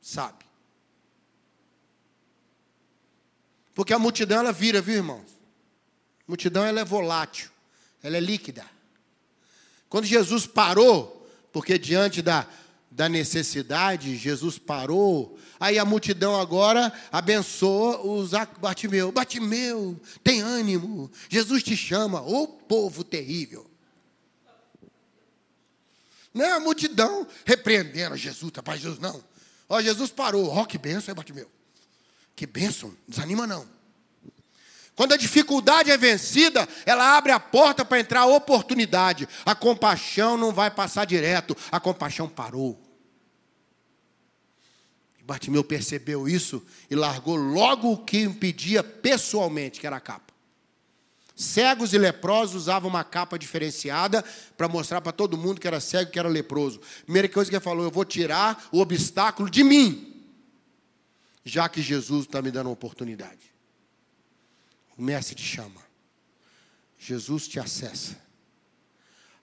Sabe. 0.00 0.44
Porque 3.74 3.92
a 3.92 3.98
multidão 3.98 4.38
ela 4.38 4.52
vira, 4.52 4.80
viu, 4.80 4.96
irmãos? 4.96 5.30
A 6.20 6.24
multidão 6.28 6.64
ela 6.64 6.80
é 6.80 6.84
volátil, 6.84 7.50
ela 8.02 8.16
é 8.16 8.20
líquida. 8.20 8.64
Quando 9.88 10.04
Jesus 10.06 10.46
parou, 10.46 11.28
porque 11.52 11.78
diante 11.78 12.22
da, 12.22 12.48
da 12.94 13.08
necessidade, 13.08 14.16
Jesus 14.16 14.56
parou. 14.56 15.36
Aí 15.58 15.80
a 15.80 15.84
multidão 15.84 16.40
agora 16.40 16.92
abençoa 17.10 18.00
os 18.06 18.30
Bartimeu. 18.60 19.10
Bartimeu, 19.10 20.00
tem 20.22 20.40
ânimo. 20.40 21.10
Jesus 21.28 21.62
te 21.64 21.76
chama. 21.76 22.22
Ô 22.22 22.46
povo 22.46 23.02
terrível. 23.02 23.68
Não 26.32 26.44
é 26.44 26.52
a 26.52 26.60
multidão 26.60 27.26
repreendendo 27.44 28.16
Jesus, 28.16 28.52
tá 28.52 28.62
para 28.62 28.76
Jesus, 28.76 29.00
não. 29.00 29.22
Ó, 29.68 29.80
Jesus 29.82 30.10
parou. 30.10 30.48
Ó, 30.48 30.64
que 30.64 30.78
benção, 30.78 31.10
é 31.12 31.14
Bartimeu. 31.14 31.50
Que 32.36 32.46
benção, 32.46 32.96
desanima 33.08 33.44
não. 33.44 33.68
Quando 34.94 35.14
a 35.14 35.16
dificuldade 35.16 35.90
é 35.90 35.96
vencida, 35.96 36.68
ela 36.86 37.16
abre 37.16 37.32
a 37.32 37.40
porta 37.40 37.84
para 37.84 37.98
entrar 37.98 38.20
a 38.20 38.26
oportunidade. 38.26 39.28
A 39.44 39.54
compaixão 39.54 40.36
não 40.36 40.52
vai 40.52 40.70
passar 40.70 41.04
direto, 41.04 41.56
a 41.72 41.80
compaixão 41.80 42.28
parou. 42.28 42.83
Bartimeu 45.26 45.64
percebeu 45.64 46.28
isso 46.28 46.62
e 46.90 46.94
largou 46.94 47.36
logo 47.36 47.92
o 47.92 48.04
que 48.04 48.20
impedia 48.20 48.84
pessoalmente, 48.84 49.80
que 49.80 49.86
era 49.86 49.96
a 49.96 50.00
capa. 50.00 50.34
Cegos 51.34 51.92
e 51.92 51.98
leprosos 51.98 52.54
usavam 52.54 52.90
uma 52.90 53.02
capa 53.02 53.38
diferenciada 53.38 54.22
para 54.56 54.68
mostrar 54.68 55.00
para 55.00 55.12
todo 55.12 55.36
mundo 55.36 55.60
que 55.60 55.66
era 55.66 55.80
cego, 55.80 56.10
que 56.10 56.18
era 56.18 56.28
leproso. 56.28 56.80
Primeira 57.04 57.28
coisa 57.28 57.50
que 57.50 57.56
ele 57.56 57.64
falou: 57.64 57.84
eu 57.84 57.90
vou 57.90 58.04
tirar 58.04 58.68
o 58.70 58.80
obstáculo 58.80 59.48
de 59.48 59.64
mim, 59.64 60.22
já 61.42 61.68
que 61.68 61.82
Jesus 61.82 62.26
está 62.26 62.40
me 62.42 62.50
dando 62.50 62.66
uma 62.66 62.72
oportunidade. 62.72 63.52
O 64.96 65.02
mestre 65.02 65.34
te 65.34 65.42
chama, 65.42 65.80
Jesus 66.98 67.48
te 67.48 67.58
acessa. 67.58 68.22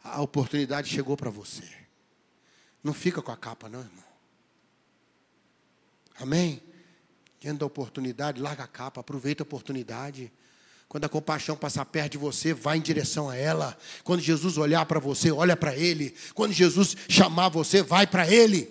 A 0.04 0.22
oportunidade 0.22 0.90
chegou 0.90 1.18
para 1.18 1.30
você. 1.30 1.68
Não 2.84 2.94
fica 2.94 3.22
com 3.22 3.32
a 3.32 3.38
capa, 3.38 3.68
não, 3.68 3.80
irmão. 3.80 4.11
Amém? 6.22 6.62
Diante 7.40 7.60
da 7.60 7.66
oportunidade, 7.66 8.40
larga 8.40 8.64
a 8.64 8.68
capa, 8.68 9.02
aproveita 9.02 9.42
a 9.42 9.46
oportunidade. 9.46 10.32
Quando 10.88 11.06
a 11.06 11.10
compaixão 11.10 11.56
passar 11.58 11.86
perto 11.86 12.12
de 12.12 12.18
você, 12.18 12.54
vá 12.54 12.78
em 12.78 12.82
direção 12.82 13.30
a 13.30 13.36
ela. 13.36 13.78
Quando 14.04 14.22
Jesus 14.22 14.58
olhar 14.58 14.86
para 14.86 15.00
você, 15.00 15.32
olha 15.32 15.58
para 15.58 15.76
ele. 15.76 16.14
Quando 16.36 16.52
Jesus 16.52 16.96
chamar 17.10 17.50
você, 17.50 17.82
vai 17.82 18.06
para 18.06 18.32
ele. 18.32 18.70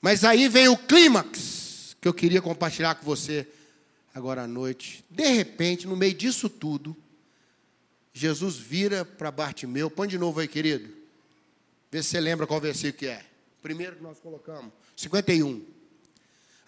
Mas 0.00 0.22
aí 0.22 0.48
vem 0.48 0.68
o 0.68 0.76
clímax, 0.76 1.96
que 2.00 2.06
eu 2.06 2.12
queria 2.12 2.42
compartilhar 2.42 2.94
com 2.94 3.04
você 3.04 3.48
agora 4.14 4.42
à 4.42 4.46
noite. 4.46 5.04
De 5.10 5.26
repente, 5.26 5.86
no 5.86 5.96
meio 5.96 6.14
disso 6.14 6.48
tudo, 6.48 6.94
Jesus 8.12 8.56
vira 8.56 9.04
para 9.04 9.30
Bartimeu. 9.30 9.90
Põe 9.90 10.06
de 10.06 10.18
novo 10.18 10.38
aí, 10.38 10.46
querido. 10.46 10.88
Vê 11.90 12.02
se 12.02 12.10
você 12.10 12.20
lembra 12.20 12.46
qual 12.46 12.60
versículo 12.60 12.98
que 12.98 13.06
é. 13.06 13.24
Primeiro 13.64 13.96
que 13.96 14.02
nós 14.02 14.20
colocamos, 14.20 14.74
51. 14.94 15.66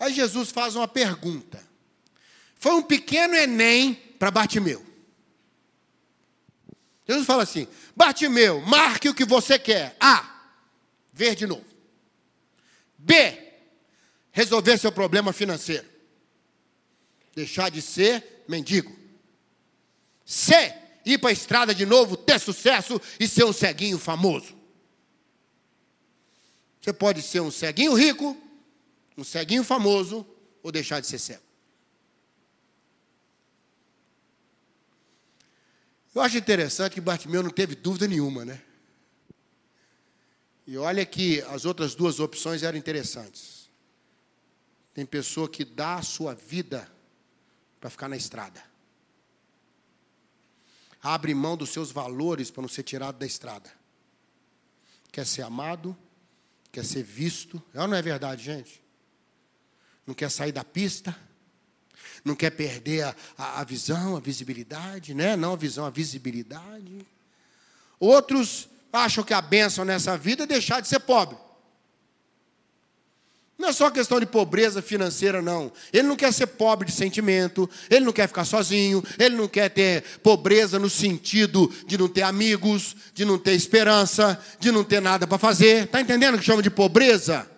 Aí 0.00 0.14
Jesus 0.14 0.50
faz 0.50 0.74
uma 0.74 0.88
pergunta. 0.88 1.62
Foi 2.54 2.72
um 2.72 2.82
pequeno 2.82 3.34
Enem 3.34 3.92
para 4.18 4.30
Bartimeu. 4.30 4.82
Jesus 7.06 7.26
fala 7.26 7.42
assim: 7.42 7.68
Bartimeu, 7.94 8.62
marque 8.62 9.10
o 9.10 9.14
que 9.14 9.26
você 9.26 9.58
quer. 9.58 9.94
A. 10.00 10.40
Ver 11.12 11.34
de 11.34 11.46
novo. 11.46 11.66
B. 12.96 13.42
Resolver 14.32 14.78
seu 14.78 14.90
problema 14.90 15.34
financeiro. 15.34 15.86
Deixar 17.34 17.70
de 17.70 17.82
ser 17.82 18.42
mendigo. 18.48 18.96
C. 20.24 20.74
Ir 21.04 21.18
para 21.18 21.28
a 21.28 21.34
estrada 21.34 21.74
de 21.74 21.84
novo, 21.84 22.16
ter 22.16 22.40
sucesso 22.40 22.98
e 23.20 23.28
ser 23.28 23.44
um 23.44 23.52
ceguinho 23.52 23.98
famoso. 23.98 24.56
Você 26.86 26.92
pode 26.92 27.20
ser 27.20 27.40
um 27.40 27.50
ceguinho 27.50 27.94
rico, 27.94 28.40
um 29.18 29.24
ceguinho 29.24 29.64
famoso 29.64 30.24
ou 30.62 30.70
deixar 30.70 31.00
de 31.00 31.08
ser 31.08 31.18
cego. 31.18 31.42
Eu 36.14 36.22
acho 36.22 36.38
interessante 36.38 36.92
que 36.92 37.00
Bartimeu 37.00 37.42
não 37.42 37.50
teve 37.50 37.74
dúvida 37.74 38.06
nenhuma, 38.06 38.44
né? 38.44 38.62
E 40.64 40.78
olha 40.78 41.04
que 41.04 41.40
as 41.48 41.64
outras 41.64 41.96
duas 41.96 42.20
opções 42.20 42.62
eram 42.62 42.78
interessantes. 42.78 43.68
Tem 44.94 45.04
pessoa 45.04 45.48
que 45.48 45.64
dá 45.64 45.96
a 45.96 46.02
sua 46.02 46.36
vida 46.36 46.88
para 47.80 47.90
ficar 47.90 48.08
na 48.08 48.16
estrada. 48.16 48.62
Abre 51.02 51.34
mão 51.34 51.56
dos 51.56 51.70
seus 51.70 51.90
valores 51.90 52.48
para 52.48 52.62
não 52.62 52.68
ser 52.68 52.84
tirado 52.84 53.18
da 53.18 53.26
estrada. 53.26 53.72
Quer 55.10 55.26
ser 55.26 55.42
amado, 55.42 55.98
quer 56.70 56.84
ser 56.84 57.02
visto. 57.02 57.62
É 57.72 57.80
ou 57.80 57.88
não 57.88 57.96
é 57.96 58.02
verdade, 58.02 58.44
gente? 58.44 58.82
Não 60.06 60.14
quer 60.14 60.30
sair 60.30 60.52
da 60.52 60.64
pista 60.64 61.16
não 62.26 62.34
quer 62.34 62.50
perder 62.50 63.02
a, 63.02 63.16
a, 63.38 63.60
a 63.60 63.64
visão, 63.64 64.16
a 64.16 64.20
visibilidade, 64.20 65.14
né? 65.14 65.36
Não 65.36 65.52
a 65.52 65.56
visão, 65.56 65.86
a 65.86 65.90
visibilidade. 65.90 67.06
Outros 68.00 68.68
acham 68.92 69.22
que 69.22 69.32
a 69.32 69.40
bênção 69.40 69.84
nessa 69.84 70.18
vida 70.18 70.42
é 70.42 70.46
deixar 70.46 70.80
de 70.80 70.88
ser 70.88 71.00
pobre. 71.00 71.38
Não 73.58 73.70
é 73.70 73.72
só 73.72 73.90
questão 73.90 74.20
de 74.20 74.26
pobreza 74.26 74.82
financeira, 74.82 75.40
não. 75.40 75.72
Ele 75.90 76.06
não 76.06 76.16
quer 76.16 76.30
ser 76.30 76.46
pobre 76.46 76.88
de 76.88 76.92
sentimento, 76.92 77.68
ele 77.88 78.04
não 78.04 78.12
quer 78.12 78.28
ficar 78.28 78.44
sozinho, 78.44 79.02
ele 79.18 79.34
não 79.34 79.48
quer 79.48 79.70
ter 79.70 80.02
pobreza 80.22 80.78
no 80.78 80.90
sentido 80.90 81.72
de 81.86 81.96
não 81.96 82.06
ter 82.06 82.22
amigos, 82.22 82.94
de 83.14 83.24
não 83.24 83.38
ter 83.38 83.52
esperança, 83.52 84.38
de 84.60 84.70
não 84.70 84.84
ter 84.84 85.00
nada 85.00 85.26
para 85.26 85.38
fazer. 85.38 85.84
Está 85.84 86.02
entendendo 86.02 86.34
o 86.34 86.38
que 86.38 86.44
chama 86.44 86.62
de 86.62 86.68
pobreza? 86.68 87.50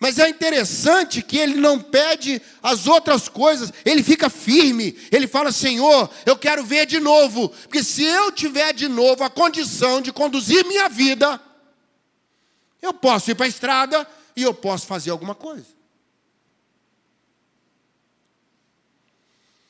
Mas 0.00 0.18
é 0.18 0.28
interessante 0.28 1.22
que 1.22 1.38
ele 1.38 1.54
não 1.54 1.78
pede 1.78 2.42
as 2.60 2.88
outras 2.88 3.28
coisas, 3.28 3.72
ele 3.84 4.02
fica 4.02 4.28
firme. 4.28 4.96
Ele 5.12 5.28
fala: 5.28 5.52
Senhor, 5.52 6.10
eu 6.26 6.36
quero 6.36 6.64
ver 6.64 6.86
de 6.86 6.98
novo, 6.98 7.48
porque 7.48 7.84
se 7.84 8.02
eu 8.02 8.32
tiver 8.32 8.74
de 8.74 8.88
novo 8.88 9.22
a 9.22 9.30
condição 9.30 10.00
de 10.00 10.12
conduzir 10.12 10.66
minha 10.66 10.88
vida, 10.88 11.40
eu 12.82 12.92
posso 12.92 13.30
ir 13.30 13.36
para 13.36 13.46
a 13.46 13.48
estrada 13.48 14.04
e 14.36 14.42
eu 14.42 14.54
posso 14.54 14.86
fazer 14.86 15.10
alguma 15.10 15.34
coisa. 15.34 15.66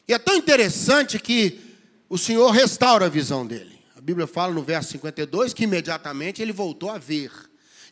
E 0.07 0.13
é 0.13 0.19
tão 0.19 0.37
interessante 0.37 1.19
que 1.19 1.61
o 2.09 2.19
Senhor 2.19 2.51
restaura 2.51 3.07
a 3.07 3.09
visão 3.09 3.47
dele. 3.47 3.81
A 3.97 4.01
Bíblia 4.01 4.27
fala 4.27 4.53
no 4.53 4.63
verso 4.63 4.91
52 4.91 5.55
que 5.55 5.65
imediatamente 5.65 6.43
ele 6.43 6.53
voltou 6.53 6.91
a 6.91 6.99
ver. 6.99 7.33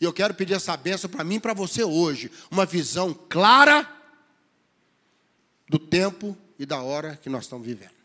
E 0.00 0.04
eu 0.04 0.12
quero 0.12 0.34
pedir 0.34 0.54
essa 0.54 0.76
benção 0.76 1.08
para 1.08 1.24
mim 1.24 1.36
e 1.36 1.40
para 1.40 1.54
você 1.54 1.84
hoje. 1.84 2.30
Uma 2.50 2.66
visão 2.66 3.14
clara 3.14 3.88
do 5.68 5.78
tempo 5.78 6.36
e 6.58 6.66
da 6.66 6.82
hora 6.82 7.16
que 7.16 7.28
nós 7.28 7.44
estamos 7.44 7.66
vivendo. 7.66 8.00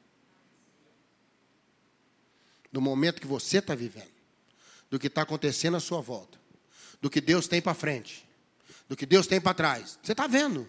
Do 2.72 2.80
momento 2.80 3.22
que 3.22 3.28
você 3.28 3.58
está 3.58 3.74
vivendo. 3.74 4.14
Do 4.90 5.00
que 5.00 5.08
está 5.08 5.24
acontecendo 5.24 5.76
à 5.76 5.80
sua 5.80 6.02
volta. 6.02 6.40
Do 7.02 7.10
que 7.10 7.20
Deus 7.20 7.48
tem 7.48 7.62
para 7.62 7.74
frente. 7.74 8.25
Do 8.88 8.96
que 8.96 9.06
Deus 9.06 9.28
tem 9.28 9.42
para 9.42 9.54
trás. 9.54 9.98
Você 10.02 10.12
está 10.12 10.28
vendo. 10.28 10.68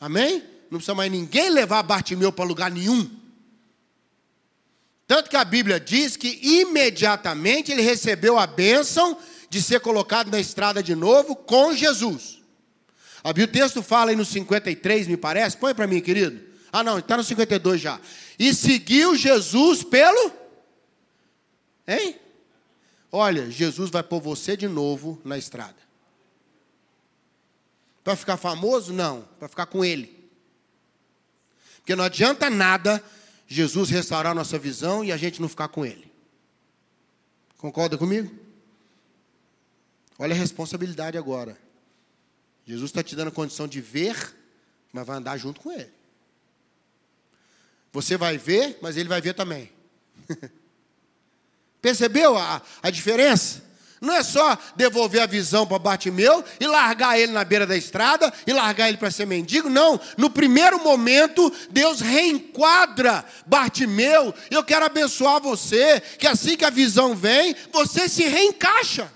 Amém? 0.00 0.42
Não 0.70 0.78
precisa 0.78 0.94
mais 0.94 1.10
ninguém 1.10 1.50
levar 1.50 1.82
Bartimeu 1.82 2.32
para 2.32 2.44
lugar 2.44 2.70
nenhum. 2.70 3.10
Tanto 5.06 5.30
que 5.30 5.36
a 5.36 5.44
Bíblia 5.44 5.80
diz 5.80 6.16
que 6.16 6.38
imediatamente 6.42 7.72
ele 7.72 7.80
recebeu 7.80 8.38
a 8.38 8.46
bênção 8.46 9.18
de 9.48 9.62
ser 9.62 9.80
colocado 9.80 10.30
na 10.30 10.38
estrada 10.38 10.82
de 10.82 10.94
novo 10.94 11.34
com 11.34 11.74
Jesus. 11.74 12.42
o 13.24 13.46
texto 13.46 13.82
fala 13.82 14.10
aí 14.10 14.16
no 14.16 14.24
53, 14.24 15.06
me 15.06 15.16
parece. 15.16 15.56
Põe 15.56 15.74
para 15.74 15.86
mim, 15.86 16.00
querido. 16.00 16.38
Ah, 16.70 16.84
não, 16.84 16.98
está 16.98 17.16
no 17.16 17.24
52 17.24 17.80
já. 17.80 17.98
E 18.38 18.52
seguiu 18.52 19.16
Jesus 19.16 19.82
pelo. 19.82 20.30
Hein? 21.86 22.16
Olha, 23.10 23.50
Jesus 23.50 23.88
vai 23.88 24.02
pôr 24.02 24.20
você 24.20 24.54
de 24.54 24.68
novo 24.68 25.18
na 25.24 25.38
estrada. 25.38 25.87
Para 28.08 28.16
ficar 28.16 28.38
famoso? 28.38 28.90
Não, 28.90 29.28
para 29.38 29.48
ficar 29.48 29.66
com 29.66 29.84
Ele. 29.84 30.30
Porque 31.76 31.94
não 31.94 32.02
adianta 32.02 32.48
nada 32.48 33.04
Jesus 33.46 33.90
restaurar 33.90 34.34
nossa 34.34 34.58
visão 34.58 35.04
e 35.04 35.12
a 35.12 35.16
gente 35.18 35.42
não 35.42 35.46
ficar 35.46 35.68
com 35.68 35.84
Ele. 35.84 36.10
Concorda 37.58 37.98
comigo? 37.98 38.34
Olha 40.18 40.34
a 40.34 40.38
responsabilidade 40.38 41.18
agora. 41.18 41.58
Jesus 42.64 42.88
está 42.88 43.02
te 43.02 43.14
dando 43.14 43.28
a 43.28 43.30
condição 43.30 43.68
de 43.68 43.78
ver, 43.78 44.16
mas 44.90 45.06
vai 45.06 45.18
andar 45.18 45.36
junto 45.36 45.60
com 45.60 45.70
Ele. 45.70 45.92
Você 47.92 48.16
vai 48.16 48.38
ver, 48.38 48.78
mas 48.80 48.96
Ele 48.96 49.10
vai 49.10 49.20
ver 49.20 49.34
também. 49.34 49.70
Percebeu 51.82 52.38
a, 52.38 52.62
a 52.82 52.88
diferença? 52.88 53.67
Não 54.00 54.14
é 54.14 54.22
só 54.22 54.56
devolver 54.76 55.20
a 55.22 55.26
visão 55.26 55.66
para 55.66 55.78
Bartimeu 55.78 56.44
e 56.60 56.66
largar 56.66 57.18
ele 57.18 57.32
na 57.32 57.44
beira 57.44 57.66
da 57.66 57.76
estrada 57.76 58.32
e 58.46 58.52
largar 58.52 58.88
ele 58.88 58.96
para 58.96 59.10
ser 59.10 59.26
mendigo. 59.26 59.68
Não. 59.68 60.00
No 60.16 60.30
primeiro 60.30 60.82
momento, 60.82 61.52
Deus 61.70 62.00
reenquadra 62.00 63.24
Bartimeu. 63.46 64.32
Eu 64.50 64.62
quero 64.62 64.84
abençoar 64.84 65.40
você, 65.40 66.00
que 66.18 66.26
assim 66.26 66.56
que 66.56 66.64
a 66.64 66.70
visão 66.70 67.14
vem, 67.14 67.56
você 67.72 68.08
se 68.08 68.24
reencaixa. 68.24 69.10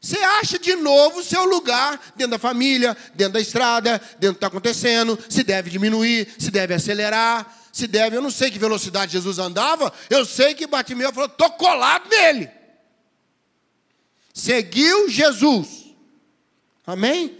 Você 0.00 0.18
acha 0.18 0.58
de 0.58 0.74
novo 0.74 1.20
o 1.20 1.24
seu 1.24 1.44
lugar 1.44 2.12
dentro 2.16 2.32
da 2.32 2.38
família, 2.38 2.96
dentro 3.14 3.34
da 3.34 3.40
estrada, 3.40 4.00
dentro 4.18 4.18
do 4.18 4.32
que 4.32 4.38
está 4.38 4.46
acontecendo, 4.48 5.16
se 5.28 5.44
deve 5.44 5.70
diminuir, 5.70 6.28
se 6.38 6.50
deve 6.50 6.74
acelerar, 6.74 7.61
se 7.72 7.86
deve, 7.86 8.14
eu 8.14 8.20
não 8.20 8.30
sei 8.30 8.50
que 8.50 8.58
velocidade 8.58 9.12
Jesus 9.12 9.38
andava, 9.38 9.90
eu 10.10 10.26
sei 10.26 10.54
que 10.54 10.66
Batimeu 10.66 11.10
falou, 11.10 11.28
estou 11.28 11.50
colado 11.52 12.06
nele. 12.10 12.50
Seguiu 14.34 15.08
Jesus. 15.08 15.86
Amém? 16.86 17.38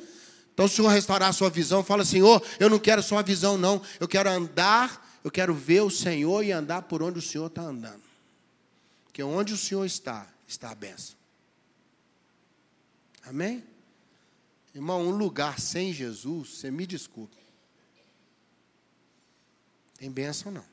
Então, 0.54 0.64
o 0.64 0.68
Senhor 0.68 0.88
restaurar 0.88 1.28
a 1.28 1.32
sua 1.32 1.50
visão, 1.50 1.84
fala, 1.84 2.04
Senhor, 2.04 2.42
eu 2.58 2.70
não 2.70 2.78
quero 2.78 3.02
só 3.02 3.18
a 3.18 3.22
visão, 3.22 3.58
não. 3.58 3.82
Eu 4.00 4.08
quero 4.08 4.30
andar, 4.30 5.18
eu 5.22 5.30
quero 5.30 5.54
ver 5.54 5.82
o 5.82 5.90
Senhor 5.90 6.42
e 6.42 6.50
andar 6.50 6.82
por 6.82 7.02
onde 7.02 7.18
o 7.18 7.22
Senhor 7.22 7.46
está 7.46 7.62
andando. 7.62 8.02
Porque 9.04 9.22
onde 9.22 9.52
o 9.52 9.58
Senhor 9.58 9.84
está, 9.84 10.26
está 10.48 10.70
a 10.70 10.74
benção. 10.74 11.16
Amém? 13.24 13.62
Irmão, 14.74 15.02
um 15.02 15.10
lugar 15.10 15.60
sem 15.60 15.92
Jesus, 15.92 16.48
você 16.48 16.70
me 16.70 16.86
desculpe. 16.86 17.41
Tem 20.02 20.10
bênção 20.10 20.50
não. 20.50 20.64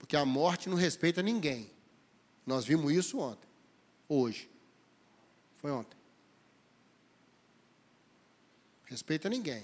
Porque 0.00 0.16
a 0.16 0.24
morte 0.24 0.68
não 0.68 0.76
respeita 0.76 1.22
ninguém. 1.22 1.70
Nós 2.44 2.64
vimos 2.64 2.90
isso 2.90 3.20
ontem. 3.20 3.48
Hoje. 4.08 4.50
Foi 5.58 5.70
ontem. 5.70 5.96
Respeita 8.86 9.28
ninguém. 9.28 9.62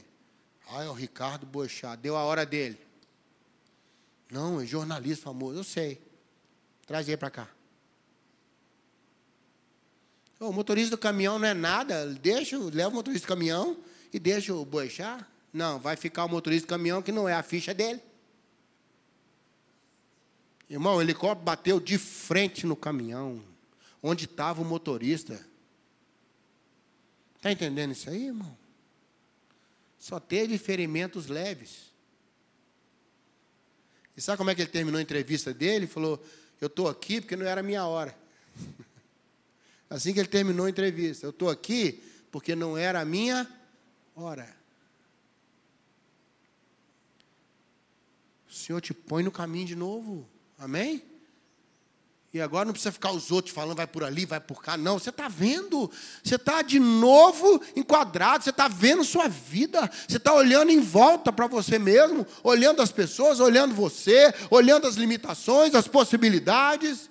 Ah, 0.69 0.85
é 0.85 0.88
o 0.88 0.93
Ricardo 0.93 1.45
Boechat. 1.45 2.01
Deu 2.01 2.17
a 2.17 2.23
hora 2.23 2.47
dele. 2.47 2.79
Não, 4.31 4.61
é 4.61 4.64
jornalista 4.64 5.25
famoso. 5.25 5.59
Eu 5.59 5.64
sei. 5.64 6.01
Traz 6.87 7.09
ele 7.09 7.17
para 7.17 7.31
cá. 7.31 7.49
O 10.38 10.53
motorista 10.53 10.95
do 10.95 11.01
caminhão 11.01 11.37
não 11.37 11.49
é 11.49 11.55
nada, 11.55 12.07
deixa, 12.07 12.57
leva 12.57 12.90
o 12.90 12.95
motorista 12.95 13.27
do 13.27 13.29
caminhão 13.29 13.77
e 14.12 14.21
deixa 14.21 14.55
o 14.55 14.64
boixar. 14.64 15.34
Não, 15.55 15.79
vai 15.79 15.95
ficar 15.95 16.25
o 16.25 16.29
motorista 16.29 16.67
do 16.67 16.71
caminhão 16.71 17.01
que 17.01 17.12
não 17.12 17.29
é 17.29 17.33
a 17.33 17.43
ficha 17.43 17.73
dele. 17.73 18.03
Irmão, 20.69 20.97
o 20.97 21.01
helicóptero 21.01 21.45
bateu 21.45 21.79
de 21.79 21.97
frente 21.97 22.67
no 22.67 22.75
caminhão, 22.75 23.40
onde 24.03 24.25
estava 24.25 24.61
o 24.61 24.64
motorista. 24.64 25.47
Está 27.37 27.53
entendendo 27.53 27.93
isso 27.93 28.11
aí, 28.11 28.27
irmão? 28.27 28.59
Só 29.97 30.19
teve 30.19 30.59
ferimentos 30.59 31.29
leves. 31.29 31.93
E 34.17 34.21
sabe 34.21 34.38
como 34.38 34.51
é 34.51 34.57
que 34.57 34.62
ele 34.62 34.71
terminou 34.71 34.99
a 34.99 35.03
entrevista 35.03 35.55
dele? 35.55 35.85
Ele 35.85 35.87
falou: 35.87 36.21
Eu 36.61 36.67
estou 36.67 36.88
aqui 36.88 37.21
porque 37.21 37.37
não 37.37 37.47
era 37.47 37.62
minha 37.62 37.87
hora. 37.87 38.17
Assim 39.88 40.12
que 40.12 40.19
ele 40.19 40.29
terminou 40.29 40.67
a 40.67 40.71
entrevista. 40.71 41.27
Eu 41.27 41.31
estou 41.31 41.49
aqui 41.49 42.03
porque 42.33 42.57
não 42.57 42.77
era 42.77 43.03
a 43.03 43.05
minha 43.05 43.49
hora. 44.17 44.63
O 48.55 48.57
Senhor 48.57 48.81
te 48.81 48.95
põe 48.95 49.25
no 49.25 49.33
caminho 49.33 49.67
de 49.67 49.75
novo. 49.75 50.25
Amém? 50.57 51.03
E 52.33 52.40
agora 52.40 52.64
não 52.64 52.73
precisa 52.73 52.93
ficar 52.93 53.11
os 53.11 53.33
outros 53.33 53.53
falando, 53.53 53.77
vai 53.77 53.87
por 53.87 54.05
ali, 54.05 54.25
vai 54.25 54.38
por 54.38 54.62
cá. 54.62 54.77
Não, 54.77 54.97
você 54.97 55.11
está 55.11 55.27
vendo. 55.27 55.90
Você 56.23 56.37
está 56.37 56.62
de 56.62 56.79
novo 56.79 57.61
enquadrado. 57.75 58.45
Você 58.45 58.51
está 58.51 58.69
vendo 58.69 59.03
sua 59.03 59.27
vida. 59.27 59.90
Você 60.07 60.19
está 60.19 60.33
olhando 60.33 60.71
em 60.71 60.79
volta 60.79 61.33
para 61.33 61.49
você 61.49 61.81
mesmo, 61.81 62.25
olhando 62.45 62.81
as 62.81 62.93
pessoas, 62.93 63.40
olhando 63.40 63.75
você, 63.75 64.33
olhando 64.49 64.87
as 64.87 64.95
limitações, 64.95 65.75
as 65.75 65.88
possibilidades. 65.88 67.11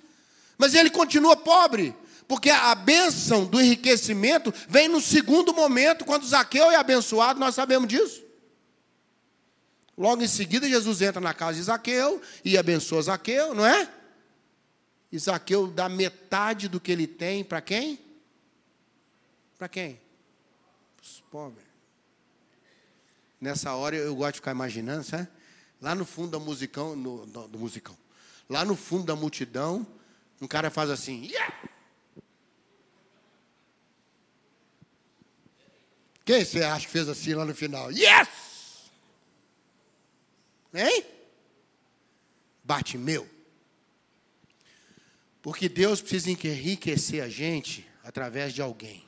Mas 0.56 0.74
ele 0.74 0.88
continua 0.88 1.36
pobre. 1.36 1.94
Porque 2.26 2.48
a 2.48 2.74
bênção 2.74 3.44
do 3.44 3.60
enriquecimento 3.60 4.52
vem 4.66 4.88
no 4.88 5.00
segundo 5.00 5.52
momento, 5.52 6.06
quando 6.06 6.26
Zaqueu 6.26 6.70
é 6.70 6.76
abençoado, 6.76 7.38
nós 7.38 7.54
sabemos 7.54 7.86
disso. 7.86 8.24
Logo 9.96 10.22
em 10.22 10.28
seguida, 10.28 10.68
Jesus 10.68 11.00
entra 11.02 11.20
na 11.20 11.32
casa 11.32 11.58
de 11.58 11.62
Zaqueu 11.62 12.20
e 12.44 12.58
abençoa 12.58 13.02
Zaqueu, 13.02 13.54
não 13.54 13.64
é? 13.64 13.88
E 15.12 15.18
Zaqueu 15.18 15.68
dá 15.68 15.88
metade 15.88 16.68
do 16.68 16.80
que 16.80 16.90
ele 16.90 17.06
tem 17.06 17.44
para 17.44 17.60
quem? 17.60 18.00
Para 19.56 19.68
quem? 19.68 20.00
Os 21.00 21.20
pobres. 21.30 21.64
Nessa 23.40 23.72
hora 23.74 23.94
eu 23.94 24.14
gosto 24.16 24.32
de 24.32 24.38
ficar 24.38 24.50
imaginando, 24.50 25.04
sabe? 25.04 25.28
Lá 25.80 25.94
no 25.94 26.04
fundo 26.04 26.30
da 26.30 26.38
musicão, 26.38 26.96
no, 26.96 27.26
no, 27.26 27.46
do 27.46 27.58
musicão. 27.58 27.96
Lá 28.48 28.64
no 28.64 28.74
fundo 28.74 29.04
da 29.04 29.14
multidão, 29.14 29.86
um 30.40 30.48
cara 30.48 30.70
faz 30.70 30.90
assim, 30.90 31.26
yeah! 31.26 31.54
Quem 36.24 36.44
você 36.44 36.62
acha 36.62 36.86
que 36.86 36.92
fez 36.92 37.08
assim 37.08 37.34
lá 37.34 37.44
no 37.44 37.54
final? 37.54 37.92
Yes! 37.92 38.53
Hein? 40.74 41.04
Bate-meu. 42.64 43.28
Porque 45.40 45.68
Deus 45.68 46.00
precisa 46.00 46.30
enriquecer 46.30 47.22
a 47.22 47.28
gente 47.28 47.86
através 48.02 48.52
de 48.52 48.60
alguém. 48.60 49.04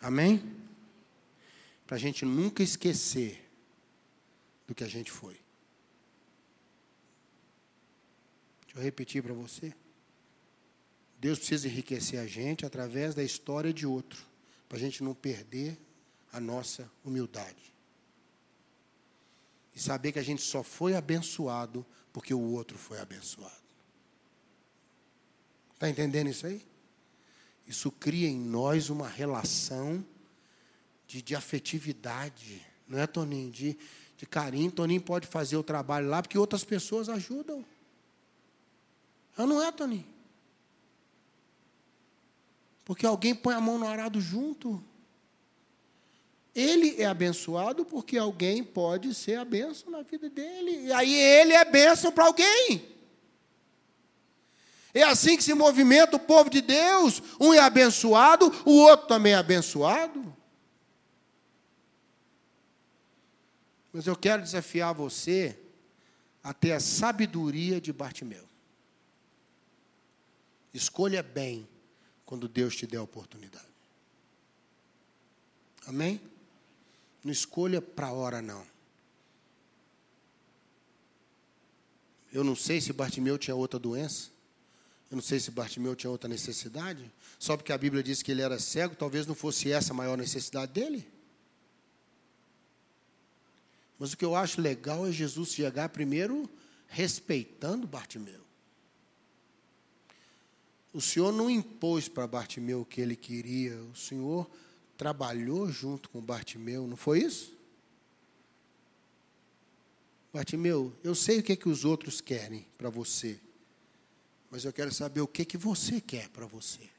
Amém? 0.00 0.42
Para 1.86 1.96
a 1.96 1.98
gente 1.98 2.24
nunca 2.24 2.62
esquecer 2.62 3.48
do 4.66 4.74
que 4.74 4.84
a 4.84 4.88
gente 4.88 5.10
foi. 5.10 5.38
Deixa 8.66 8.78
eu 8.78 8.82
repetir 8.82 9.22
para 9.22 9.32
você. 9.32 9.72
Deus 11.18 11.38
precisa 11.38 11.68
enriquecer 11.68 12.20
a 12.20 12.26
gente 12.26 12.64
através 12.64 13.14
da 13.14 13.22
história 13.22 13.72
de 13.72 13.86
outro 13.86 14.24
para 14.68 14.78
a 14.78 14.80
gente 14.80 15.02
não 15.02 15.14
perder 15.14 15.78
a 16.32 16.38
nossa 16.38 16.90
humildade. 17.04 17.72
E 19.78 19.80
saber 19.80 20.10
que 20.10 20.18
a 20.18 20.24
gente 20.24 20.42
só 20.42 20.64
foi 20.64 20.96
abençoado 20.96 21.86
porque 22.12 22.34
o 22.34 22.40
outro 22.40 22.76
foi 22.76 22.98
abençoado. 22.98 23.62
Está 25.72 25.88
entendendo 25.88 26.26
isso 26.26 26.48
aí? 26.48 26.66
Isso 27.64 27.92
cria 27.92 28.26
em 28.26 28.40
nós 28.40 28.90
uma 28.90 29.06
relação 29.06 30.04
de, 31.06 31.22
de 31.22 31.36
afetividade, 31.36 32.60
não 32.88 32.98
é, 32.98 33.06
Toninho? 33.06 33.52
De, 33.52 33.78
de 34.16 34.26
carinho. 34.26 34.72
Toninho 34.72 35.00
pode 35.00 35.28
fazer 35.28 35.56
o 35.56 35.62
trabalho 35.62 36.08
lá 36.08 36.22
porque 36.22 36.36
outras 36.36 36.64
pessoas 36.64 37.08
ajudam. 37.08 37.64
Não 39.36 39.62
é, 39.62 39.70
Toninho? 39.70 40.08
Porque 42.84 43.06
alguém 43.06 43.32
põe 43.32 43.54
a 43.54 43.60
mão 43.60 43.78
no 43.78 43.86
arado 43.86 44.20
junto. 44.20 44.82
Ele 46.58 47.00
é 47.00 47.06
abençoado 47.06 47.84
porque 47.84 48.18
alguém 48.18 48.64
pode 48.64 49.14
ser 49.14 49.38
a 49.38 49.44
bênção 49.44 49.92
na 49.92 50.02
vida 50.02 50.28
dele. 50.28 50.86
E 50.86 50.92
aí 50.92 51.14
ele 51.14 51.52
é 51.52 51.64
bênção 51.64 52.10
para 52.10 52.24
alguém. 52.24 52.84
É 54.92 55.04
assim 55.04 55.36
que 55.36 55.44
se 55.44 55.54
movimenta 55.54 56.16
o 56.16 56.20
povo 56.20 56.50
de 56.50 56.60
Deus. 56.60 57.22
Um 57.38 57.54
é 57.54 57.60
abençoado, 57.60 58.52
o 58.64 58.72
outro 58.72 59.06
também 59.06 59.34
é 59.34 59.36
abençoado. 59.36 60.36
Mas 63.92 64.08
eu 64.08 64.16
quero 64.16 64.42
desafiar 64.42 64.92
você 64.92 65.56
a 66.42 66.52
ter 66.52 66.72
a 66.72 66.80
sabedoria 66.80 67.80
de 67.80 67.92
Bartimeu. 67.92 68.48
Escolha 70.74 71.22
bem 71.22 71.68
quando 72.26 72.48
Deus 72.48 72.74
te 72.74 72.84
der 72.84 72.96
a 72.96 73.02
oportunidade. 73.02 73.64
Amém? 75.86 76.20
Não 77.28 77.32
escolha 77.32 77.82
para 77.82 78.06
a 78.06 78.12
hora, 78.12 78.40
não. 78.40 78.66
Eu 82.32 82.42
não 82.42 82.56
sei 82.56 82.80
se 82.80 82.90
Bartimeu 82.90 83.36
tinha 83.36 83.54
outra 83.54 83.78
doença. 83.78 84.30
Eu 85.10 85.16
não 85.16 85.22
sei 85.22 85.38
se 85.38 85.50
Bartimeu 85.50 85.94
tinha 85.94 86.10
outra 86.10 86.26
necessidade. 86.26 87.12
Só 87.38 87.54
porque 87.54 87.70
a 87.70 87.76
Bíblia 87.76 88.02
diz 88.02 88.22
que 88.22 88.32
ele 88.32 88.40
era 88.40 88.58
cego, 88.58 88.96
talvez 88.96 89.26
não 89.26 89.34
fosse 89.34 89.70
essa 89.70 89.92
a 89.92 89.94
maior 89.94 90.16
necessidade 90.16 90.72
dele. 90.72 91.06
Mas 93.98 94.14
o 94.14 94.16
que 94.16 94.24
eu 94.24 94.34
acho 94.34 94.62
legal 94.62 95.06
é 95.06 95.12
Jesus 95.12 95.52
chegar 95.52 95.90
primeiro 95.90 96.48
respeitando 96.86 97.86
Bartimeu. 97.86 98.40
O 100.94 101.00
Senhor 101.02 101.30
não 101.30 101.50
impôs 101.50 102.08
para 102.08 102.26
Bartimeu 102.26 102.80
o 102.80 102.86
que 102.86 103.02
ele 103.02 103.14
queria, 103.14 103.76
o 103.82 103.94
Senhor 103.94 104.50
trabalhou 104.98 105.70
junto 105.70 106.10
com 106.10 106.20
Bartimeu, 106.20 106.86
não 106.86 106.96
foi 106.96 107.20
isso? 107.20 107.56
Bartimeu, 110.32 110.92
eu 111.02 111.14
sei 111.14 111.38
o 111.38 111.42
que, 111.42 111.52
é 111.52 111.56
que 111.56 111.68
os 111.68 111.84
outros 111.84 112.20
querem 112.20 112.66
para 112.76 112.90
você, 112.90 113.40
mas 114.50 114.64
eu 114.64 114.72
quero 114.72 114.92
saber 114.92 115.22
o 115.22 115.26
que, 115.26 115.44
que 115.44 115.56
você 115.56 116.00
quer 116.00 116.28
para 116.28 116.44
você. 116.44 116.90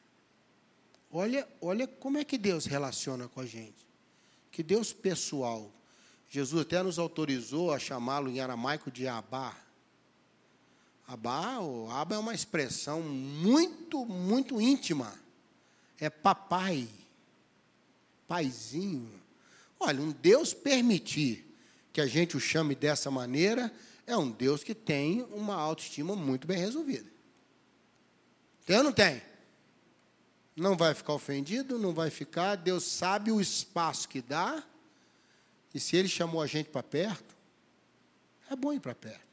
Olha, 1.11 1.47
olha 1.61 1.85
como 1.85 2.17
é 2.17 2.23
que 2.23 2.37
Deus 2.37 2.65
relaciona 2.65 3.27
com 3.27 3.41
a 3.41 3.45
gente. 3.45 3.87
Que 4.51 4.63
Deus 4.63 4.93
pessoal. 4.93 5.71
Jesus 6.27 6.61
até 6.61 6.81
nos 6.81 6.97
autorizou 6.97 7.73
a 7.73 7.79
chamá-lo 7.79 8.29
em 8.29 8.39
aramaico 8.39 8.89
de 8.89 9.07
Abá, 9.07 9.55
Abá, 11.09 11.57
o 11.57 11.89
Abba 11.89 12.13
é 12.13 12.19
uma 12.19 12.35
expressão 12.35 13.01
muito, 13.01 14.05
muito 14.05 14.61
íntima. 14.61 15.11
É 15.99 16.07
papai, 16.07 16.87
paizinho. 18.29 19.19
Olha, 19.79 19.99
um 19.99 20.11
Deus 20.11 20.53
permitir 20.53 21.45
que 21.91 21.99
a 21.99 22.05
gente 22.05 22.37
o 22.37 22.39
chame 22.39 22.75
dessa 22.75 23.09
maneira 23.09 23.73
é 24.05 24.15
um 24.15 24.29
Deus 24.29 24.63
que 24.63 24.75
tem 24.75 25.23
uma 25.31 25.55
autoestima 25.55 26.15
muito 26.15 26.47
bem 26.47 26.59
resolvida. 26.59 27.09
Tem 28.65 28.77
ou 28.77 28.83
não 28.83 28.93
tem? 28.93 29.21
Não 30.55 30.77
vai 30.77 30.93
ficar 30.93 31.13
ofendido, 31.13 31.79
não 31.79 31.93
vai 31.93 32.11
ficar. 32.11 32.55
Deus 32.55 32.83
sabe 32.83 33.31
o 33.31 33.41
espaço 33.41 34.07
que 34.07 34.21
dá. 34.21 34.63
E 35.73 35.79
se 35.79 35.95
Ele 35.95 36.07
chamou 36.07 36.41
a 36.41 36.47
gente 36.47 36.69
para 36.69 36.83
perto, 36.83 37.35
é 38.49 38.55
bom 38.55 38.71
ir 38.73 38.79
para 38.79 38.93
perto. 38.93 39.27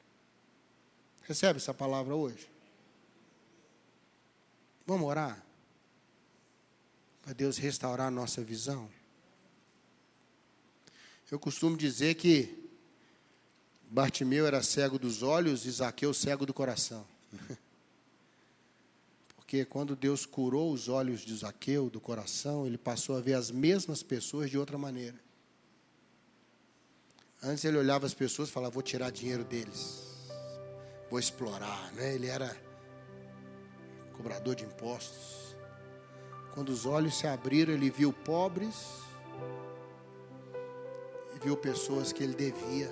Recebe 1.23 1.59
essa 1.59 1.75
palavra 1.75 2.15
hoje? 2.15 2.49
Vamos 4.87 5.07
orar? 5.07 5.46
Para 7.27 7.35
Deus 7.35 7.59
restaurar 7.59 8.07
a 8.07 8.11
nossa 8.11 8.41
visão? 8.41 8.89
Eu 11.29 11.41
costumo 11.41 11.77
dizer 11.77 12.15
que 12.15 12.71
Bartimeu 13.91 14.47
era 14.47 14.63
cego 14.63 14.97
dos 14.97 15.25
olhos 15.25 15.67
e 15.67 15.71
Zaqueu 15.73 16.15
cego 16.15 16.47
do 16.47 16.55
coração. 16.55 17.05
Porque 19.35 19.65
quando 19.65 19.97
Deus 19.97 20.25
curou 20.25 20.73
os 20.73 20.89
olhos 20.89 21.23
de 21.23 21.37
Zaqueu, 21.37 21.91
do 21.91 22.01
coração, 22.01 22.65
ele 22.65 22.79
passou 22.79 23.17
a 23.17 23.21
ver 23.21 23.35
as 23.35 23.51
mesmas 23.51 24.05
pessoas 24.05 24.49
de 24.49 24.57
outra 24.57 24.79
maneira. 24.79 25.19
Antes 27.43 27.65
ele 27.65 27.77
olhava 27.77 28.07
as 28.07 28.15
pessoas 28.15 28.49
e 28.49 28.53
falava: 28.53 28.73
Vou 28.75 28.83
tirar 28.85 29.11
dinheiro 29.11 29.43
deles 29.43 30.07
vou 31.11 31.19
explorar, 31.19 31.93
né? 31.93 32.15
Ele 32.15 32.27
era 32.27 32.57
cobrador 34.17 34.55
de 34.55 34.65
impostos. 34.65 35.46
Quando 36.57 36.71
os 36.71 36.87
olhos 36.87 37.19
se 37.19 37.27
abriram, 37.27 37.75
ele 37.75 37.91
viu 37.91 38.15
pobres 38.15 39.03
e 41.35 41.39
viu 41.39 41.55
pessoas 41.55 42.15
que 42.15 42.23
ele 42.23 42.33
devia 42.33 42.91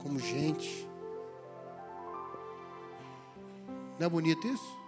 como 0.00 0.16
gente. 0.20 0.88
Não 3.98 4.06
é 4.06 4.08
bonito 4.08 4.46
isso? 4.46 4.78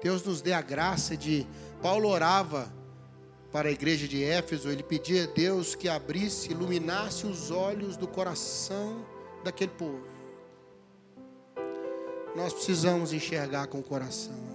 Deus 0.00 0.22
nos 0.22 0.40
dê 0.40 0.52
a 0.52 0.62
graça 0.62 1.16
de. 1.16 1.48
Paulo 1.82 2.08
orava 2.08 2.72
para 3.50 3.70
a 3.70 3.72
igreja 3.72 4.06
de 4.06 4.22
Éfeso, 4.22 4.70
ele 4.70 4.84
pedia 4.84 5.24
a 5.24 5.26
Deus 5.26 5.74
que 5.74 5.88
abrisse, 5.88 6.52
iluminasse 6.52 7.26
os 7.26 7.50
olhos 7.50 7.96
do 7.96 8.06
coração 8.06 9.04
daquele 9.42 9.72
povo. 9.72 10.06
Nós 12.36 12.54
precisamos 12.54 13.12
enxergar 13.12 13.66
com 13.66 13.80
o 13.80 13.82
coração. 13.82 14.51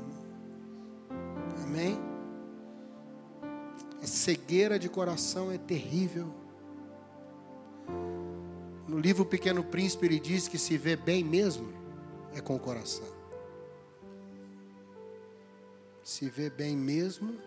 Amém? 1.67 1.99
A 4.01 4.07
cegueira 4.07 4.79
de 4.79 4.87
coração 4.87 5.51
é 5.51 5.57
terrível. 5.57 6.33
No 8.87 8.97
livro 8.97 9.25
Pequeno 9.25 9.61
Príncipe 9.65 10.05
ele 10.05 10.17
diz 10.17 10.47
que 10.47 10.57
se 10.57 10.77
vê 10.77 10.95
bem 10.95 11.25
mesmo 11.25 11.67
é 12.33 12.39
com 12.39 12.55
o 12.55 12.59
coração. 12.59 13.05
Se 16.05 16.29
vê 16.29 16.49
bem 16.49 16.73
mesmo 16.77 17.37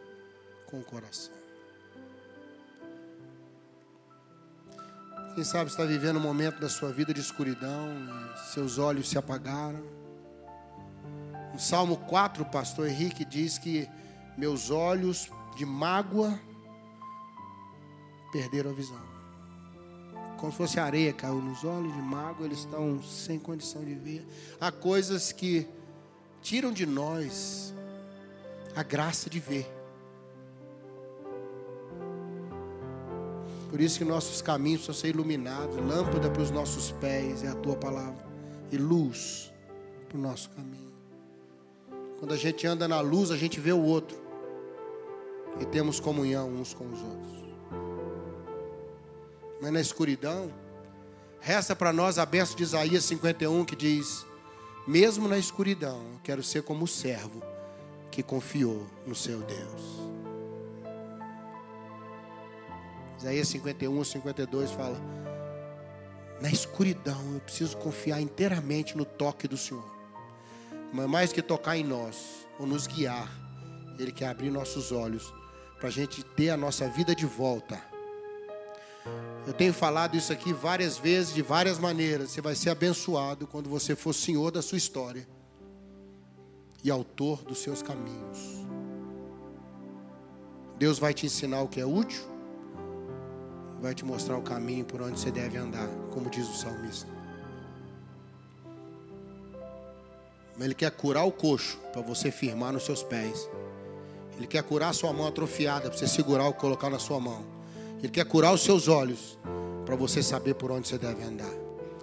com 0.66 0.80
o 0.80 0.84
coração. 0.84 1.32
Quem 5.34 5.44
sabe 5.44 5.70
está 5.70 5.84
vivendo 5.86 6.18
um 6.18 6.22
momento 6.22 6.60
da 6.60 6.68
sua 6.68 6.92
vida 6.92 7.14
de 7.14 7.20
escuridão, 7.20 7.88
seus 8.52 8.76
olhos 8.76 9.08
se 9.08 9.16
apagaram. 9.16 9.82
No 11.54 11.58
Salmo 11.58 11.96
4, 11.96 12.42
o 12.42 12.50
pastor 12.50 12.86
Henrique 12.86 13.24
diz 13.24 13.56
que 13.56 13.88
meus 14.40 14.70
olhos 14.70 15.30
de 15.54 15.66
mágoa 15.66 16.40
perderam 18.32 18.70
a 18.70 18.72
visão. 18.72 19.10
Como 20.38 20.50
se 20.50 20.56
fosse 20.56 20.80
areia 20.80 21.12
caiu 21.12 21.42
nos 21.42 21.62
olhos 21.62 21.92
de 21.92 22.00
mágoa, 22.00 22.46
eles 22.46 22.60
estão 22.60 23.02
sem 23.02 23.38
condição 23.38 23.84
de 23.84 23.94
ver. 23.94 24.26
Há 24.58 24.72
coisas 24.72 25.30
que 25.30 25.68
tiram 26.40 26.72
de 26.72 26.86
nós 26.86 27.74
a 28.74 28.82
graça 28.82 29.28
de 29.28 29.38
ver. 29.38 29.70
Por 33.68 33.78
isso 33.78 33.98
que 33.98 34.04
nossos 34.06 34.40
caminhos 34.40 34.86
precisam 34.86 35.02
ser 35.02 35.08
iluminados. 35.14 35.76
Lâmpada 35.76 36.30
para 36.30 36.42
os 36.42 36.50
nossos 36.50 36.92
pés 36.92 37.44
é 37.44 37.48
a 37.48 37.54
tua 37.54 37.76
palavra. 37.76 38.26
E 38.72 38.78
luz 38.78 39.52
para 40.08 40.16
o 40.16 40.20
nosso 40.20 40.48
caminho. 40.48 40.90
Quando 42.18 42.32
a 42.32 42.38
gente 42.38 42.66
anda 42.66 42.88
na 42.88 43.00
luz, 43.00 43.30
a 43.30 43.36
gente 43.36 43.60
vê 43.60 43.72
o 43.72 43.82
outro. 43.82 44.29
E 45.60 45.66
temos 45.66 46.00
comunhão 46.00 46.48
uns 46.48 46.72
com 46.72 46.86
os 46.86 47.02
outros. 47.02 47.40
Mas 49.60 49.72
na 49.72 49.80
escuridão, 49.80 50.50
resta 51.38 51.76
para 51.76 51.92
nós 51.92 52.18
a 52.18 52.24
benção 52.24 52.56
de 52.56 52.62
Isaías 52.62 53.04
51 53.04 53.64
que 53.66 53.76
diz: 53.76 54.26
Mesmo 54.86 55.28
na 55.28 55.38
escuridão, 55.38 56.18
quero 56.24 56.42
ser 56.42 56.62
como 56.62 56.86
o 56.86 56.88
servo 56.88 57.42
que 58.10 58.22
confiou 58.22 58.86
no 59.06 59.14
seu 59.14 59.40
Deus. 59.42 60.00
Isaías 63.18 63.48
51, 63.48 64.02
52 64.02 64.70
fala: 64.70 64.98
Na 66.40 66.50
escuridão 66.50 67.34
eu 67.34 67.40
preciso 67.40 67.76
confiar 67.76 68.18
inteiramente 68.18 68.96
no 68.96 69.04
toque 69.04 69.46
do 69.46 69.58
Senhor. 69.58 69.84
Mas 70.90 71.06
mais 71.06 71.32
que 71.34 71.42
tocar 71.42 71.76
em 71.76 71.84
nós 71.84 72.48
ou 72.58 72.66
nos 72.66 72.86
guiar, 72.86 73.30
Ele 73.98 74.10
quer 74.10 74.28
abrir 74.28 74.50
nossos 74.50 74.90
olhos 74.90 75.30
para 75.80 75.88
a 75.88 75.92
gente 75.92 76.22
ter 76.22 76.50
a 76.50 76.56
nossa 76.56 76.88
vida 76.88 77.12
de 77.14 77.26
volta. 77.26 77.82
Eu 79.44 79.52
tenho 79.52 79.72
falado 79.72 80.16
isso 80.16 80.32
aqui 80.32 80.52
várias 80.52 80.96
vezes, 80.96 81.34
de 81.34 81.42
várias 81.42 81.78
maneiras. 81.78 82.30
Você 82.30 82.40
vai 82.40 82.54
ser 82.54 82.70
abençoado 82.70 83.48
quando 83.48 83.68
você 83.68 83.96
for 83.96 84.12
senhor 84.12 84.52
da 84.52 84.62
sua 84.62 84.78
história 84.78 85.26
e 86.84 86.90
autor 86.90 87.42
dos 87.42 87.58
seus 87.58 87.82
caminhos. 87.82 88.38
Deus 90.78 90.98
vai 90.98 91.12
te 91.12 91.26
ensinar 91.26 91.62
o 91.62 91.68
que 91.68 91.80
é 91.80 91.84
útil 91.84 92.30
vai 93.80 93.94
te 93.94 94.04
mostrar 94.04 94.36
o 94.36 94.42
caminho 94.42 94.84
por 94.84 95.00
onde 95.00 95.18
você 95.18 95.30
deve 95.30 95.56
andar, 95.56 95.88
como 96.12 96.28
diz 96.28 96.46
o 96.48 96.54
salmista. 96.54 97.08
Ele 100.58 100.74
quer 100.74 100.90
curar 100.90 101.24
o 101.24 101.32
coxo 101.32 101.78
para 101.90 102.02
você 102.02 102.30
firmar 102.30 102.74
nos 102.74 102.84
seus 102.84 103.02
pés. 103.02 103.48
Ele 104.36 104.46
quer 104.46 104.62
curar 104.62 104.90
a 104.90 104.92
sua 104.92 105.12
mão 105.12 105.26
atrofiada 105.26 105.88
para 105.88 105.98
você 105.98 106.06
segurar 106.06 106.46
ou 106.46 106.52
colocar 106.52 106.88
na 106.90 106.98
sua 106.98 107.20
mão. 107.20 107.44
Ele 107.98 108.08
quer 108.08 108.24
curar 108.24 108.52
os 108.52 108.62
seus 108.62 108.88
olhos 108.88 109.38
para 109.84 109.94
você 109.94 110.22
saber 110.22 110.54
por 110.54 110.70
onde 110.70 110.88
você 110.88 110.98
deve 110.98 111.22
andar. 111.22 111.52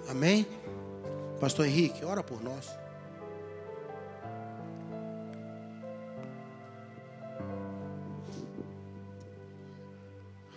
Amém? 0.09 0.45
Pastor 1.39 1.65
Henrique, 1.65 2.05
ora 2.05 2.23
por 2.23 2.43
nós. 2.43 2.69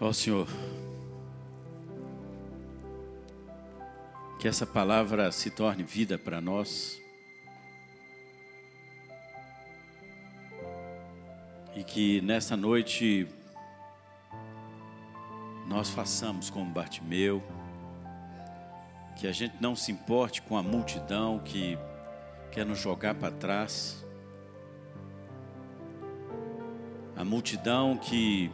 Ó 0.01 0.09
oh, 0.09 0.13
Senhor, 0.15 0.47
Que 4.41 4.49
essa 4.49 4.65
palavra 4.65 5.31
se 5.31 5.51
torne 5.51 5.83
vida 5.83 6.19
para 6.19 6.41
nós. 6.41 7.00
E 11.81 11.83
que 11.83 12.21
nessa 12.21 12.59
noite 12.59 13.27
nós 15.67 15.89
façamos 15.89 16.51
como 16.51 16.71
Bartimeu, 16.71 17.43
que 19.17 19.27
a 19.27 19.33
gente 19.33 19.55
não 19.63 19.75
se 19.75 19.91
importe 19.91 20.43
com 20.43 20.59
a 20.59 20.63
multidão 20.63 21.39
que 21.39 21.79
quer 22.53 22.67
nos 22.67 22.79
jogar 22.79 23.15
para 23.15 23.33
trás, 23.33 24.05
a 27.17 27.25
multidão 27.25 27.97
que 27.97 28.51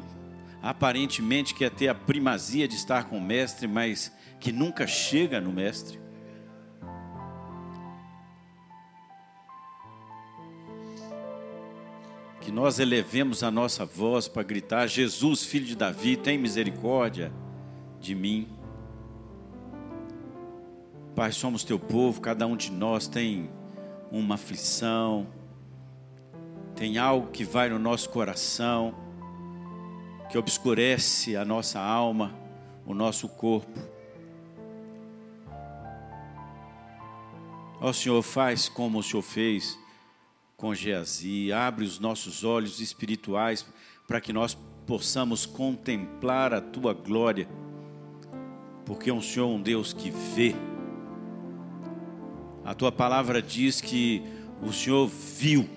aparentemente 0.62 1.52
quer 1.52 1.72
ter 1.72 1.88
a 1.88 1.96
primazia 1.96 2.68
de 2.68 2.76
estar 2.76 3.06
com 3.06 3.18
o 3.18 3.20
Mestre, 3.20 3.66
mas 3.66 4.12
que 4.38 4.52
nunca 4.52 4.86
chega 4.86 5.40
no 5.40 5.52
Mestre. 5.52 5.98
Que 12.46 12.52
nós 12.52 12.78
elevemos 12.78 13.42
a 13.42 13.50
nossa 13.50 13.84
voz 13.84 14.28
para 14.28 14.44
gritar: 14.44 14.86
Jesus, 14.86 15.44
filho 15.44 15.66
de 15.66 15.74
Davi, 15.74 16.16
tem 16.16 16.38
misericórdia 16.38 17.32
de 18.00 18.14
mim. 18.14 18.48
Pai, 21.16 21.32
somos 21.32 21.64
teu 21.64 21.76
povo, 21.76 22.20
cada 22.20 22.46
um 22.46 22.56
de 22.56 22.70
nós 22.70 23.08
tem 23.08 23.50
uma 24.12 24.36
aflição, 24.36 25.26
tem 26.76 26.98
algo 26.98 27.32
que 27.32 27.42
vai 27.42 27.68
no 27.68 27.80
nosso 27.80 28.10
coração, 28.10 28.94
que 30.30 30.38
obscurece 30.38 31.36
a 31.36 31.44
nossa 31.44 31.80
alma, 31.80 32.32
o 32.86 32.94
nosso 32.94 33.28
corpo. 33.28 33.76
Ó 37.80 37.92
Senhor, 37.92 38.22
faz 38.22 38.68
como 38.68 39.00
o 39.00 39.02
Senhor 39.02 39.22
fez 39.22 39.76
com 40.56 40.74
Geazi, 40.74 41.52
abre 41.52 41.84
os 41.84 41.98
nossos 41.98 42.42
olhos 42.42 42.80
espirituais 42.80 43.66
para 44.08 44.20
que 44.22 44.32
nós 44.32 44.56
possamos 44.86 45.44
contemplar 45.44 46.54
a 46.54 46.60
tua 46.62 46.94
glória, 46.94 47.46
porque 48.86 49.12
o 49.12 49.20
Senhor 49.20 49.50
é 49.50 49.54
um 49.54 49.60
Deus 49.60 49.92
que 49.92 50.10
vê. 50.10 50.54
A 52.64 52.74
tua 52.74 52.90
palavra 52.90 53.42
diz 53.42 53.82
que 53.82 54.22
o 54.62 54.72
Senhor 54.72 55.06
viu 55.06 55.68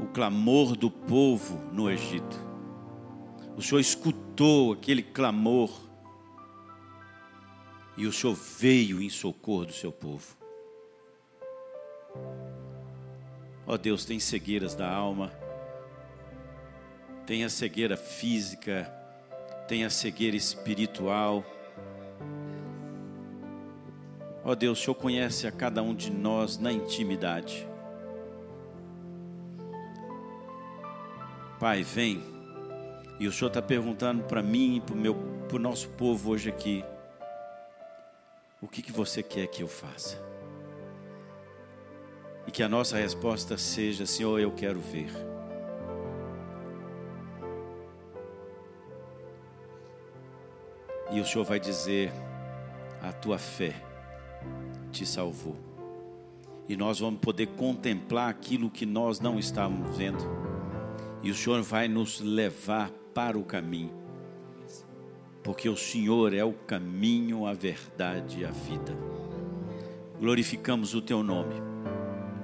o 0.00 0.06
clamor 0.06 0.74
do 0.74 0.90
povo 0.90 1.60
no 1.72 1.90
Egito. 1.90 2.44
O 3.56 3.62
Senhor 3.62 3.80
escutou 3.80 4.72
aquele 4.72 5.02
clamor 5.02 5.70
e 7.96 8.06
o 8.06 8.12
Senhor 8.12 8.34
veio 8.34 9.02
em 9.02 9.10
socorro 9.10 9.66
do 9.66 9.72
seu 9.72 9.92
povo. 9.92 10.45
Ó 13.66 13.74
oh 13.74 13.78
Deus, 13.78 14.04
tem 14.04 14.20
cegueiras 14.20 14.76
da 14.76 14.88
alma, 14.88 15.32
tem 17.26 17.42
a 17.42 17.48
cegueira 17.48 17.96
física, 17.96 18.84
tem 19.66 19.84
a 19.84 19.90
cegueira 19.90 20.36
espiritual. 20.36 21.44
Ó 24.44 24.52
oh 24.52 24.54
Deus, 24.54 24.78
o 24.78 24.82
Senhor 24.82 24.94
conhece 24.94 25.48
a 25.48 25.50
cada 25.50 25.82
um 25.82 25.92
de 25.92 26.12
nós 26.12 26.58
na 26.58 26.72
intimidade. 26.72 27.66
Pai, 31.58 31.82
vem. 31.82 32.22
E 33.18 33.26
o 33.26 33.32
Senhor 33.32 33.48
está 33.48 33.62
perguntando 33.62 34.22
para 34.24 34.42
mim 34.42 34.76
e 34.76 34.80
para 35.48 35.56
o 35.56 35.58
nosso 35.58 35.88
povo 35.88 36.30
hoje 36.30 36.48
aqui: 36.50 36.84
o 38.60 38.68
que, 38.68 38.82
que 38.82 38.92
você 38.92 39.22
quer 39.22 39.46
que 39.48 39.62
eu 39.62 39.68
faça? 39.68 40.25
E 42.46 42.50
que 42.50 42.62
a 42.62 42.68
nossa 42.68 42.96
resposta 42.96 43.56
seja: 43.56 44.06
Senhor, 44.06 44.38
eu 44.40 44.52
quero 44.52 44.80
ver. 44.80 45.10
E 51.10 51.20
o 51.20 51.24
Senhor 51.24 51.44
vai 51.44 51.58
dizer: 51.60 52.12
A 53.02 53.12
tua 53.12 53.38
fé 53.38 53.74
te 54.90 55.04
salvou. 55.06 55.56
e 56.68 56.76
nós 56.76 56.98
vamos 56.98 57.20
poder 57.20 57.46
contemplar 57.48 58.28
aquilo 58.28 58.68
que 58.70 58.84
nós 58.84 59.20
não 59.20 59.38
estávamos 59.38 59.96
vendo. 59.96 60.18
E 61.22 61.30
o 61.30 61.34
Senhor 61.34 61.62
vai 61.62 61.88
nos 61.88 62.20
levar 62.20 62.90
para 63.14 63.38
o 63.38 63.44
caminho, 63.44 63.92
porque 65.42 65.68
o 65.68 65.76
Senhor 65.76 66.34
é 66.34 66.44
o 66.44 66.52
caminho, 66.52 67.46
a 67.46 67.52
verdade 67.54 68.40
e 68.40 68.44
a 68.44 68.50
vida. 68.50 68.96
Glorificamos 70.18 70.94
o 70.94 71.00
teu 71.00 71.22
nome, 71.22 71.54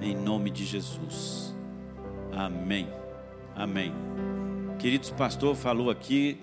em 0.04 0.16
nome 0.16 0.50
de 0.50 0.64
Jesus. 0.64 1.54
Amém. 2.32 2.88
Amém. 3.54 3.92
Queridos, 4.78 5.10
pastor 5.10 5.54
falou 5.54 5.90
aqui 5.90 6.40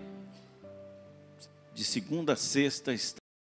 de 1.74 1.84
segunda 1.84 2.34
a 2.34 2.36
sexta 2.36 2.93
está 2.93 3.19